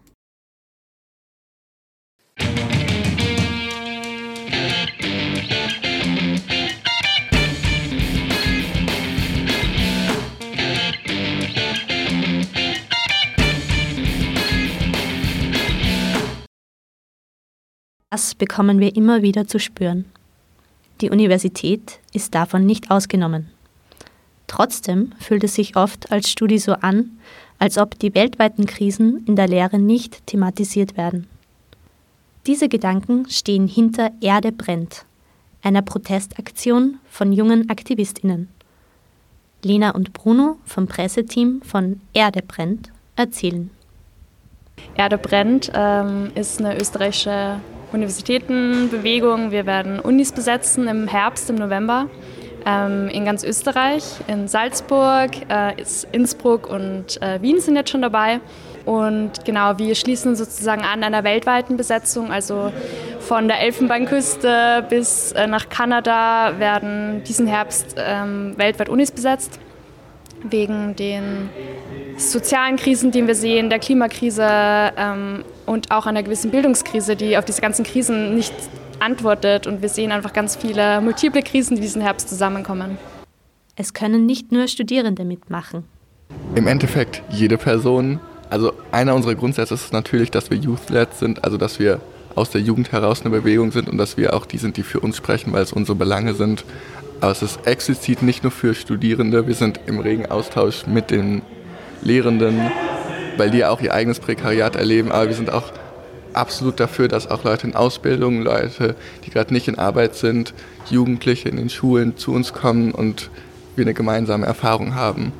Das 18.12 18.34
bekommen 18.34 18.80
wir 18.80 18.96
immer 18.96 19.22
wieder 19.22 19.46
zu 19.46 19.60
spüren. 19.60 20.04
Die 21.00 21.10
Universität 21.10 22.00
ist 22.12 22.34
davon 22.34 22.66
nicht 22.66 22.90
ausgenommen. 22.90 23.50
Trotzdem 24.48 25.12
fühlt 25.20 25.44
es 25.44 25.54
sich 25.54 25.76
oft 25.76 26.10
als 26.10 26.28
Studie 26.28 26.58
so 26.58 26.72
an, 26.72 27.12
als 27.60 27.78
ob 27.78 27.96
die 28.00 28.12
weltweiten 28.16 28.66
Krisen 28.66 29.24
in 29.26 29.36
der 29.36 29.46
Lehre 29.46 29.78
nicht 29.78 30.26
thematisiert 30.26 30.96
werden. 30.96 31.28
Diese 32.48 32.68
Gedanken 32.68 33.30
stehen 33.30 33.68
hinter 33.68 34.10
Erde 34.20 34.50
brennt, 34.50 35.04
einer 35.62 35.82
Protestaktion 35.82 36.98
von 37.08 37.32
jungen 37.32 37.70
Aktivistinnen. 37.70 38.48
Lena 39.62 39.90
und 39.90 40.12
Bruno 40.14 40.58
vom 40.64 40.88
Presseteam 40.88 41.62
von 41.62 42.00
Erde 42.12 42.42
brennt 42.42 42.90
erzählen. 43.14 43.70
Erde 44.96 45.16
brennt 45.16 45.70
ähm, 45.74 46.32
ist 46.34 46.58
eine 46.58 46.76
österreichische 46.76 47.60
Universitätenbewegung. 47.92 49.50
Wir 49.50 49.66
werden 49.66 50.00
Unis 50.00 50.32
besetzen 50.32 50.88
im 50.88 51.08
Herbst, 51.08 51.50
im 51.50 51.56
November. 51.56 52.08
ähm, 52.66 53.08
in 53.08 53.24
ganz 53.24 53.44
Österreich, 53.44 54.04
in 54.26 54.48
Salzburg, 54.48 55.30
äh, 55.48 55.74
Innsbruck 56.12 56.68
und 56.68 57.20
äh, 57.22 57.40
Wien 57.42 57.60
sind 57.60 57.76
jetzt 57.76 57.90
schon 57.90 58.02
dabei. 58.02 58.40
Und 58.86 59.44
genau, 59.44 59.78
wir 59.78 59.94
schließen 59.94 60.36
sozusagen 60.36 60.82
an 60.82 61.04
einer 61.04 61.22
weltweiten 61.22 61.76
Besetzung, 61.76 62.32
also 62.32 62.72
von 63.20 63.46
der 63.46 63.60
Elfenbeinküste 63.60 64.84
bis 64.88 65.32
äh, 65.32 65.46
nach 65.46 65.68
Kanada 65.68 66.58
werden 66.58 67.22
diesen 67.24 67.46
Herbst 67.46 67.96
ähm, 67.98 68.54
weltweit 68.56 68.88
Unis 68.88 69.10
besetzt, 69.10 69.60
wegen 70.42 70.96
den 70.96 71.50
sozialen 72.20 72.76
Krisen, 72.76 73.10
die 73.10 73.26
wir 73.26 73.34
sehen, 73.34 73.70
der 73.70 73.78
Klimakrise 73.78 74.46
ähm, 74.46 75.44
und 75.66 75.90
auch 75.90 76.06
einer 76.06 76.22
gewissen 76.22 76.50
Bildungskrise, 76.50 77.16
die 77.16 77.36
auf 77.36 77.44
diese 77.44 77.60
ganzen 77.60 77.84
Krisen 77.84 78.34
nicht 78.34 78.54
antwortet. 79.00 79.66
Und 79.66 79.82
wir 79.82 79.88
sehen 79.88 80.12
einfach 80.12 80.32
ganz 80.32 80.56
viele 80.56 81.00
multiple 81.00 81.42
Krisen, 81.42 81.76
die 81.76 81.82
diesen 81.82 82.02
Herbst 82.02 82.28
zusammenkommen. 82.28 82.98
Es 83.76 83.94
können 83.94 84.26
nicht 84.26 84.52
nur 84.52 84.68
Studierende 84.68 85.24
mitmachen. 85.24 85.84
Im 86.54 86.66
Endeffekt 86.66 87.22
jede 87.30 87.56
Person. 87.56 88.20
Also 88.50 88.72
einer 88.92 89.14
unserer 89.14 89.34
Grundsätze 89.34 89.74
ist 89.74 89.92
natürlich, 89.92 90.30
dass 90.30 90.50
wir 90.50 90.58
Youth-led 90.58 91.14
sind, 91.14 91.44
also 91.44 91.56
dass 91.56 91.78
wir 91.78 92.00
aus 92.34 92.50
der 92.50 92.60
Jugend 92.60 92.92
heraus 92.92 93.22
eine 93.22 93.30
Bewegung 93.30 93.72
sind 93.72 93.88
und 93.88 93.98
dass 93.98 94.16
wir 94.16 94.34
auch 94.34 94.46
die 94.46 94.58
sind, 94.58 94.76
die 94.76 94.82
für 94.82 95.00
uns 95.00 95.16
sprechen, 95.16 95.52
weil 95.52 95.62
es 95.62 95.72
unsere 95.72 95.96
Belange 95.96 96.34
sind. 96.34 96.64
Aber 97.20 97.32
es 97.32 97.42
ist 97.42 97.66
explizit 97.66 98.22
nicht 98.22 98.42
nur 98.42 98.52
für 98.52 98.74
Studierende, 98.74 99.46
wir 99.46 99.54
sind 99.54 99.80
im 99.86 99.98
regen 99.98 100.26
Austausch 100.26 100.86
mit 100.86 101.10
den 101.10 101.42
Lehrenden, 102.02 102.70
weil 103.36 103.50
die 103.50 103.64
auch 103.64 103.80
ihr 103.80 103.94
eigenes 103.94 104.20
Prekariat 104.20 104.76
erleben, 104.76 105.12
aber 105.12 105.28
wir 105.28 105.34
sind 105.34 105.52
auch 105.52 105.72
absolut 106.32 106.80
dafür, 106.80 107.08
dass 107.08 107.30
auch 107.30 107.44
Leute 107.44 107.66
in 107.66 107.74
Ausbildung, 107.74 108.42
Leute, 108.42 108.94
die 109.24 109.30
gerade 109.30 109.52
nicht 109.52 109.68
in 109.68 109.78
Arbeit 109.78 110.14
sind, 110.14 110.54
Jugendliche 110.88 111.48
in 111.48 111.56
den 111.56 111.70
Schulen 111.70 112.16
zu 112.16 112.32
uns 112.32 112.52
kommen 112.52 112.92
und 112.92 113.30
wir 113.76 113.84
eine 113.84 113.94
gemeinsame 113.94 114.46
Erfahrung 114.46 114.94
haben. 114.94 115.32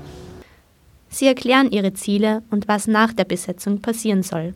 Sie 1.09 1.27
erklären 1.27 1.71
ihre 1.71 1.93
Ziele 1.93 2.43
und 2.51 2.69
was 2.69 2.87
nach 2.87 3.13
der 3.13 3.25
Besetzung 3.25 3.81
passieren 3.81 4.23
soll. 4.23 4.55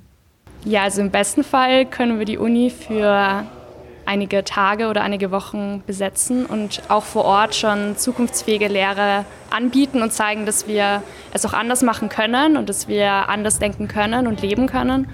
Ja, 0.65 0.85
also 0.85 1.01
im 1.01 1.11
besten 1.11 1.45
Fall 1.45 1.85
können 1.85 2.19
wir 2.19 2.27
die 2.27 2.39
Uni 2.39 2.71
für 2.71 3.45
einige 4.07 4.45
Tage 4.45 4.89
oder 4.89 5.03
einige 5.03 5.31
Wochen 5.31 5.83
besetzen 5.87 6.47
und 6.47 6.83
auch 6.89 7.05
vor 7.05 7.25
Ort 7.25 7.55
schon 7.55 7.97
zukunftsfähige 7.97 8.69
Lehre 8.69 9.25
anbieten 9.51 10.03
und 10.03 10.13
zeigen, 10.13 10.47
dass 10.47 10.67
wir 10.67 11.03
es 11.33 11.45
auch 11.47 11.53
anders 11.53 11.83
machen 11.83 12.09
können 12.09 12.57
und 12.57 12.69
dass 12.69 12.89
wir 12.89 13.29
anders 13.29 13.59
denken 13.59 13.89
können 13.89 14.27
und 14.27 14.43
leben 14.43 14.67
können 14.67 15.09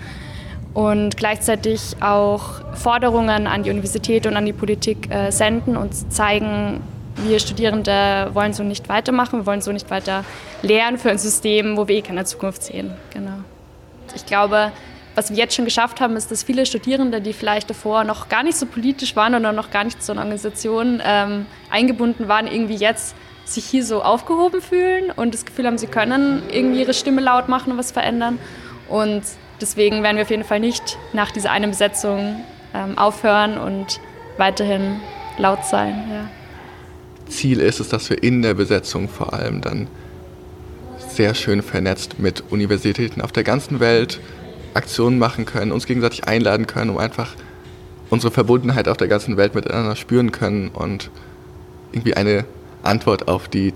und 0.74 1.16
gleichzeitig 1.16 1.96
auch 2.00 2.62
Forderungen 2.74 3.46
an 3.46 3.62
die 3.62 3.70
Universität 3.70 4.26
und 4.26 4.36
an 4.36 4.46
die 4.46 4.52
Politik 4.52 5.10
äh, 5.10 5.30
senden 5.30 5.76
und 5.76 6.12
zeigen, 6.12 6.80
wir 7.16 7.38
Studierende 7.40 8.30
wollen 8.32 8.52
so 8.52 8.62
nicht 8.62 8.88
weitermachen, 8.88 9.40
wir 9.40 9.46
wollen 9.46 9.60
so 9.60 9.72
nicht 9.72 9.90
weiter 9.90 10.24
lehren 10.62 10.98
für 10.98 11.10
ein 11.10 11.18
System, 11.18 11.76
wo 11.76 11.88
wir 11.88 11.96
eh 11.96 12.02
keine 12.02 12.24
Zukunft 12.24 12.62
sehen. 12.62 12.92
Genau. 13.12 13.40
Ich 14.14 14.26
glaube, 14.26 14.72
was 15.14 15.30
wir 15.30 15.36
jetzt 15.36 15.54
schon 15.54 15.64
geschafft 15.64 16.00
haben, 16.00 16.16
ist, 16.16 16.30
dass 16.30 16.42
viele 16.42 16.66
Studierende, 16.66 17.20
die 17.20 17.32
vielleicht 17.32 17.68
davor 17.68 18.04
noch 18.04 18.28
gar 18.28 18.42
nicht 18.42 18.56
so 18.56 18.66
politisch 18.66 19.16
waren 19.16 19.34
oder 19.34 19.52
noch 19.52 19.70
gar 19.70 19.84
nicht 19.84 20.02
zu 20.02 20.12
einer 20.12 20.22
Organisation 20.22 21.02
ähm, 21.04 21.46
eingebunden 21.70 22.28
waren, 22.28 22.46
irgendwie 22.46 22.76
jetzt 22.76 23.14
sich 23.44 23.64
hier 23.64 23.84
so 23.84 24.02
aufgehoben 24.02 24.60
fühlen 24.60 25.10
und 25.10 25.34
das 25.34 25.44
Gefühl 25.44 25.66
haben, 25.66 25.78
sie 25.78 25.88
können 25.88 26.42
irgendwie 26.52 26.80
ihre 26.80 26.94
Stimme 26.94 27.20
laut 27.20 27.48
machen 27.48 27.72
und 27.72 27.78
was 27.78 27.90
verändern. 27.90 28.38
Und 28.88 29.22
Deswegen 29.60 30.02
werden 30.02 30.16
wir 30.16 30.22
auf 30.22 30.30
jeden 30.30 30.44
Fall 30.44 30.60
nicht 30.60 30.98
nach 31.12 31.30
dieser 31.30 31.50
einen 31.50 31.70
Besetzung 31.70 32.44
ähm, 32.74 32.96
aufhören 32.96 33.58
und 33.58 34.00
weiterhin 34.38 35.00
laut 35.36 35.64
sein. 35.66 35.94
Ja. 36.10 36.30
Ziel 37.28 37.60
ist 37.60 37.78
es, 37.78 37.88
dass 37.88 38.08
wir 38.08 38.22
in 38.22 38.42
der 38.42 38.54
Besetzung 38.54 39.08
vor 39.08 39.34
allem 39.34 39.60
dann 39.60 39.86
sehr 40.98 41.34
schön 41.34 41.62
vernetzt 41.62 42.18
mit 42.18 42.44
Universitäten 42.50 43.20
auf 43.20 43.32
der 43.32 43.44
ganzen 43.44 43.80
Welt 43.80 44.18
Aktionen 44.74 45.18
machen 45.18 45.44
können, 45.44 45.72
uns 45.72 45.86
gegenseitig 45.86 46.24
einladen 46.24 46.66
können, 46.66 46.90
um 46.90 46.98
einfach 46.98 47.34
unsere 48.10 48.32
Verbundenheit 48.32 48.88
auf 48.88 48.96
der 48.96 49.08
ganzen 49.08 49.36
Welt 49.36 49.54
miteinander 49.54 49.96
spüren 49.96 50.32
können 50.32 50.68
und 50.68 51.10
irgendwie 51.92 52.14
eine 52.14 52.44
Antwort 52.82 53.28
auf 53.28 53.48
die 53.48 53.72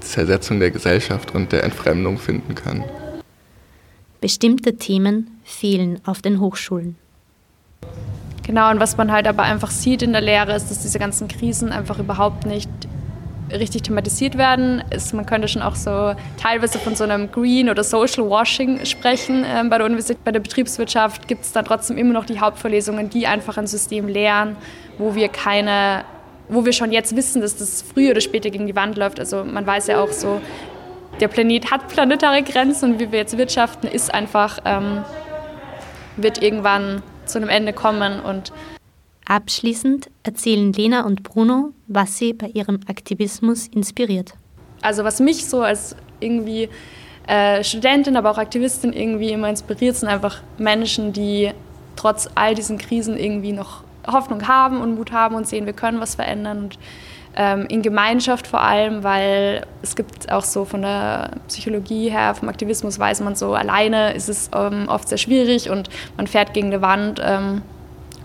Zersetzung 0.00 0.60
der 0.60 0.70
Gesellschaft 0.70 1.34
und 1.34 1.52
der 1.52 1.64
Entfremdung 1.64 2.18
finden 2.18 2.54
können. 2.54 2.84
Bestimmte 4.20 4.76
Themen 4.76 5.38
fehlen 5.44 6.00
auf 6.04 6.22
den 6.22 6.40
Hochschulen. 6.40 6.96
Genau, 8.44 8.70
und 8.70 8.80
was 8.80 8.96
man 8.96 9.12
halt 9.12 9.26
aber 9.26 9.44
einfach 9.44 9.70
sieht 9.70 10.02
in 10.02 10.12
der 10.12 10.20
Lehre, 10.20 10.54
ist, 10.54 10.70
dass 10.70 10.82
diese 10.82 10.98
ganzen 10.98 11.28
Krisen 11.28 11.70
einfach 11.70 11.98
überhaupt 11.98 12.44
nicht 12.46 12.70
richtig 13.52 13.82
thematisiert 13.82 14.38
werden. 14.38 14.82
Ist, 14.90 15.14
man 15.14 15.26
könnte 15.26 15.48
schon 15.48 15.62
auch 15.62 15.74
so 15.74 16.14
teilweise 16.40 16.78
von 16.78 16.94
so 16.94 17.04
einem 17.04 17.30
Green 17.30 17.68
oder 17.68 17.84
Social 17.84 18.28
Washing 18.28 18.84
sprechen. 18.84 19.44
Ähm, 19.46 19.70
bei 19.70 19.78
der 19.78 19.86
Universität, 19.86 20.24
bei 20.24 20.32
der 20.32 20.40
Betriebswirtschaft 20.40 21.28
gibt 21.28 21.44
es 21.44 21.52
dann 21.52 21.64
trotzdem 21.64 21.98
immer 21.98 22.12
noch 22.12 22.26
die 22.26 22.40
Hauptvorlesungen, 22.40 23.10
die 23.10 23.26
einfach 23.26 23.56
ein 23.56 23.66
System 23.66 24.08
lehren, 24.08 24.56
wo 24.98 25.14
wir 25.14 25.28
keine 25.28 26.04
wo 26.48 26.64
wir 26.64 26.72
schon 26.72 26.92
jetzt 26.92 27.16
wissen, 27.16 27.40
dass 27.40 27.56
das 27.56 27.82
früher 27.82 28.10
oder 28.10 28.20
später 28.20 28.50
gegen 28.50 28.66
die 28.66 28.76
Wand 28.76 28.96
läuft. 28.96 29.18
Also 29.18 29.42
man 29.44 29.66
weiß 29.66 29.86
ja 29.86 30.02
auch 30.02 30.10
so, 30.10 30.40
der 31.20 31.28
Planet 31.28 31.70
hat 31.70 31.88
planetare 31.88 32.42
Grenzen 32.42 32.92
und 32.92 33.00
wie 33.00 33.10
wir 33.10 33.20
jetzt 33.20 33.36
wirtschaften, 33.38 33.86
ist 33.86 34.12
einfach, 34.12 34.58
ähm, 34.64 35.04
wird 36.16 36.42
irgendwann 36.42 37.02
zu 37.24 37.38
einem 37.38 37.48
Ende 37.48 37.72
kommen. 37.72 38.20
Und 38.20 38.52
Abschließend 39.24 40.10
erzählen 40.24 40.72
Lena 40.72 41.04
und 41.04 41.22
Bruno, 41.22 41.70
was 41.86 42.18
sie 42.18 42.32
bei 42.32 42.48
ihrem 42.48 42.80
Aktivismus 42.88 43.68
inspiriert. 43.68 44.34
Also 44.82 45.04
was 45.04 45.20
mich 45.20 45.46
so 45.46 45.62
als 45.62 45.94
irgendwie 46.20 46.68
äh, 47.26 47.62
Studentin, 47.62 48.16
aber 48.16 48.30
auch 48.30 48.38
Aktivistin 48.38 48.92
irgendwie 48.92 49.30
immer 49.30 49.48
inspiriert, 49.48 49.96
sind 49.96 50.08
einfach 50.08 50.42
Menschen, 50.58 51.12
die 51.12 51.52
trotz 51.94 52.28
all 52.34 52.54
diesen 52.54 52.78
Krisen 52.78 53.16
irgendwie 53.16 53.52
noch 53.52 53.84
Hoffnung 54.06 54.48
haben 54.48 54.80
und 54.80 54.96
Mut 54.96 55.12
haben 55.12 55.36
und 55.36 55.46
sehen, 55.46 55.66
wir 55.66 55.72
können 55.72 56.00
was 56.00 56.16
verändern. 56.16 56.64
Und 56.64 56.78
ähm, 57.36 57.66
in 57.68 57.82
Gemeinschaft 57.82 58.46
vor 58.46 58.60
allem, 58.60 59.04
weil 59.04 59.66
es 59.82 59.94
gibt 59.94 60.30
auch 60.30 60.44
so 60.44 60.64
von 60.64 60.82
der 60.82 61.30
Psychologie 61.48 62.10
her, 62.10 62.34
vom 62.34 62.48
Aktivismus 62.48 62.98
weiß 62.98 63.20
man 63.20 63.36
so, 63.36 63.54
alleine 63.54 64.14
ist 64.14 64.28
es 64.28 64.50
ähm, 64.54 64.88
oft 64.88 65.08
sehr 65.08 65.18
schwierig 65.18 65.70
und 65.70 65.88
man 66.16 66.26
fährt 66.26 66.52
gegen 66.54 66.68
eine 66.68 66.82
Wand 66.82 67.20
ähm, 67.24 67.62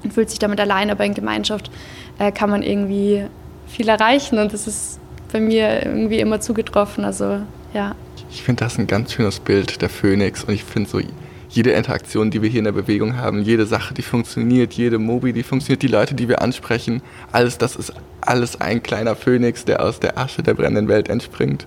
und 0.08 0.14
fühlt 0.14 0.30
sich 0.30 0.40
damit 0.40 0.60
alleine, 0.60 0.94
aber 0.94 1.06
in 1.06 1.14
Gemeinschaft 1.14 1.70
äh, 2.18 2.32
kann 2.32 2.50
man 2.50 2.64
irgendwie 2.64 3.26
viel 3.68 3.90
erreichen 3.90 4.40
und 4.40 4.54
das 4.54 4.66
ist 4.66 5.00
bei 5.32 5.40
mir 5.42 5.86
irgendwie 5.86 6.20
immer 6.20 6.40
zugetroffen, 6.40 7.04
also 7.04 7.42
ja. 7.74 7.96
Ich 8.32 8.44
finde 8.44 8.64
das 8.64 8.78
ein 8.78 8.88
ganz 8.88 9.14
schönes 9.14 9.40
Bild 9.40 9.82
der 9.82 9.90
Phönix 9.90 10.44
und 10.46 10.54
ich 10.54 10.64
finde 10.64 10.90
so 10.90 11.02
jede 11.50 11.72
Interaktion, 11.72 12.32
die 12.32 12.42
wir 12.42 12.50
hier 12.50 12.60
in 12.60 12.66
der 12.66 12.72
Bewegung 12.72 13.18
haben, 13.18 13.42
jede 13.42 13.66
Sache, 13.66 13.94
die 13.94 14.02
funktioniert, 14.02 14.74
jede 14.74 15.00
Mobi, 15.00 15.34
die 15.34 15.44
funktioniert, 15.44 15.82
die 15.82 15.88
Leute, 15.88 16.16
die 16.16 16.28
wir 16.28 16.42
ansprechen, 16.42 17.02
alles 17.32 17.58
das 17.58 17.76
ist 17.76 17.94
alles 18.22 18.60
ein 18.60 18.84
kleiner 18.84 19.16
Phönix, 19.16 19.66
der 19.66 19.82
aus 19.82 20.00
der 20.00 20.18
Asche 20.18 20.44
der 20.44 20.54
brennenden 20.54 20.88
Welt 20.88 21.10
entspringt. 21.10 21.66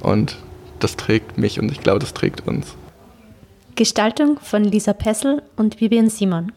Und 0.00 0.38
das 0.80 0.96
trägt 0.96 1.38
mich 1.38 1.58
und 1.58 1.70
ich 1.72 1.80
glaube, 1.80 1.98
das 1.98 2.14
trägt 2.14 2.46
uns. 2.46 2.74
Gestaltung 3.74 4.38
von 4.40 4.64
Lisa 4.64 4.92
Pessel 4.92 5.42
und 5.56 5.80
Vivian 5.80 6.08
Simon. 6.08 6.52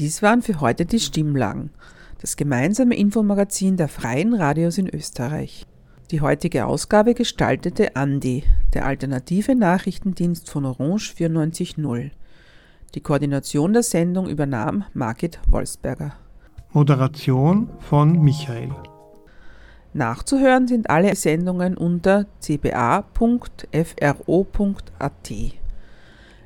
Dies 0.00 0.22
waren 0.22 0.40
für 0.40 0.62
heute 0.62 0.86
die 0.86 0.98
Stimmlagen, 0.98 1.68
das 2.22 2.36
gemeinsame 2.36 2.96
Infomagazin 2.96 3.76
der 3.76 3.88
freien 3.88 4.32
Radios 4.32 4.78
in 4.78 4.88
Österreich. 4.88 5.66
Die 6.10 6.22
heutige 6.22 6.64
Ausgabe 6.64 7.12
gestaltete 7.12 7.96
Andi, 7.96 8.44
der 8.72 8.86
alternative 8.86 9.54
Nachrichtendienst 9.54 10.48
von 10.48 10.64
Orange 10.64 11.12
94.0. 11.12 12.12
Die 12.94 13.00
Koordination 13.02 13.74
der 13.74 13.82
Sendung 13.82 14.26
übernahm 14.26 14.84
Margit 14.94 15.38
Wolfsberger. 15.48 16.14
Moderation 16.72 17.68
von 17.80 18.22
Michael. 18.22 18.70
Nachzuhören 19.92 20.66
sind 20.66 20.88
alle 20.88 21.14
Sendungen 21.14 21.76
unter 21.76 22.24
cba.fro.at. 22.40 23.04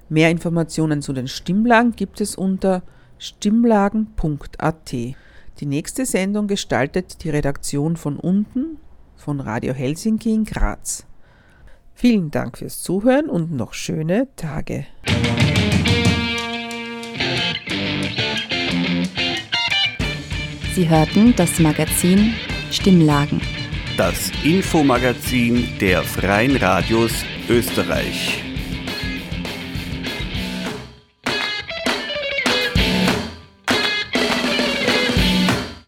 Mehr 0.08 0.30
Informationen 0.30 1.02
zu 1.02 1.12
den 1.12 1.28
Stimmlagen 1.28 1.92
gibt 1.92 2.20
es 2.20 2.34
unter 2.34 2.82
stimmlagen.at. 3.18 4.92
Die 4.92 5.66
nächste 5.66 6.06
Sendung 6.06 6.48
gestaltet 6.48 7.22
die 7.24 7.30
Redaktion 7.30 7.96
von 7.96 8.18
unten 8.18 8.78
von 9.16 9.40
Radio 9.40 9.72
Helsinki 9.72 10.32
in 10.32 10.44
Graz. 10.44 11.06
Vielen 11.94 12.30
Dank 12.30 12.58
fürs 12.58 12.82
Zuhören 12.82 13.30
und 13.30 13.52
noch 13.52 13.72
schöne 13.72 14.28
Tage. 14.36 14.86
Sie 20.74 20.88
hörten 20.88 21.34
das 21.36 21.60
Magazin 21.60 22.34
Stimmlagen. 22.72 23.40
Das 23.96 24.32
Infomagazin 24.42 25.68
der 25.80 26.02
Freien 26.02 26.56
Radios 26.56 27.12
Österreich. 27.48 28.42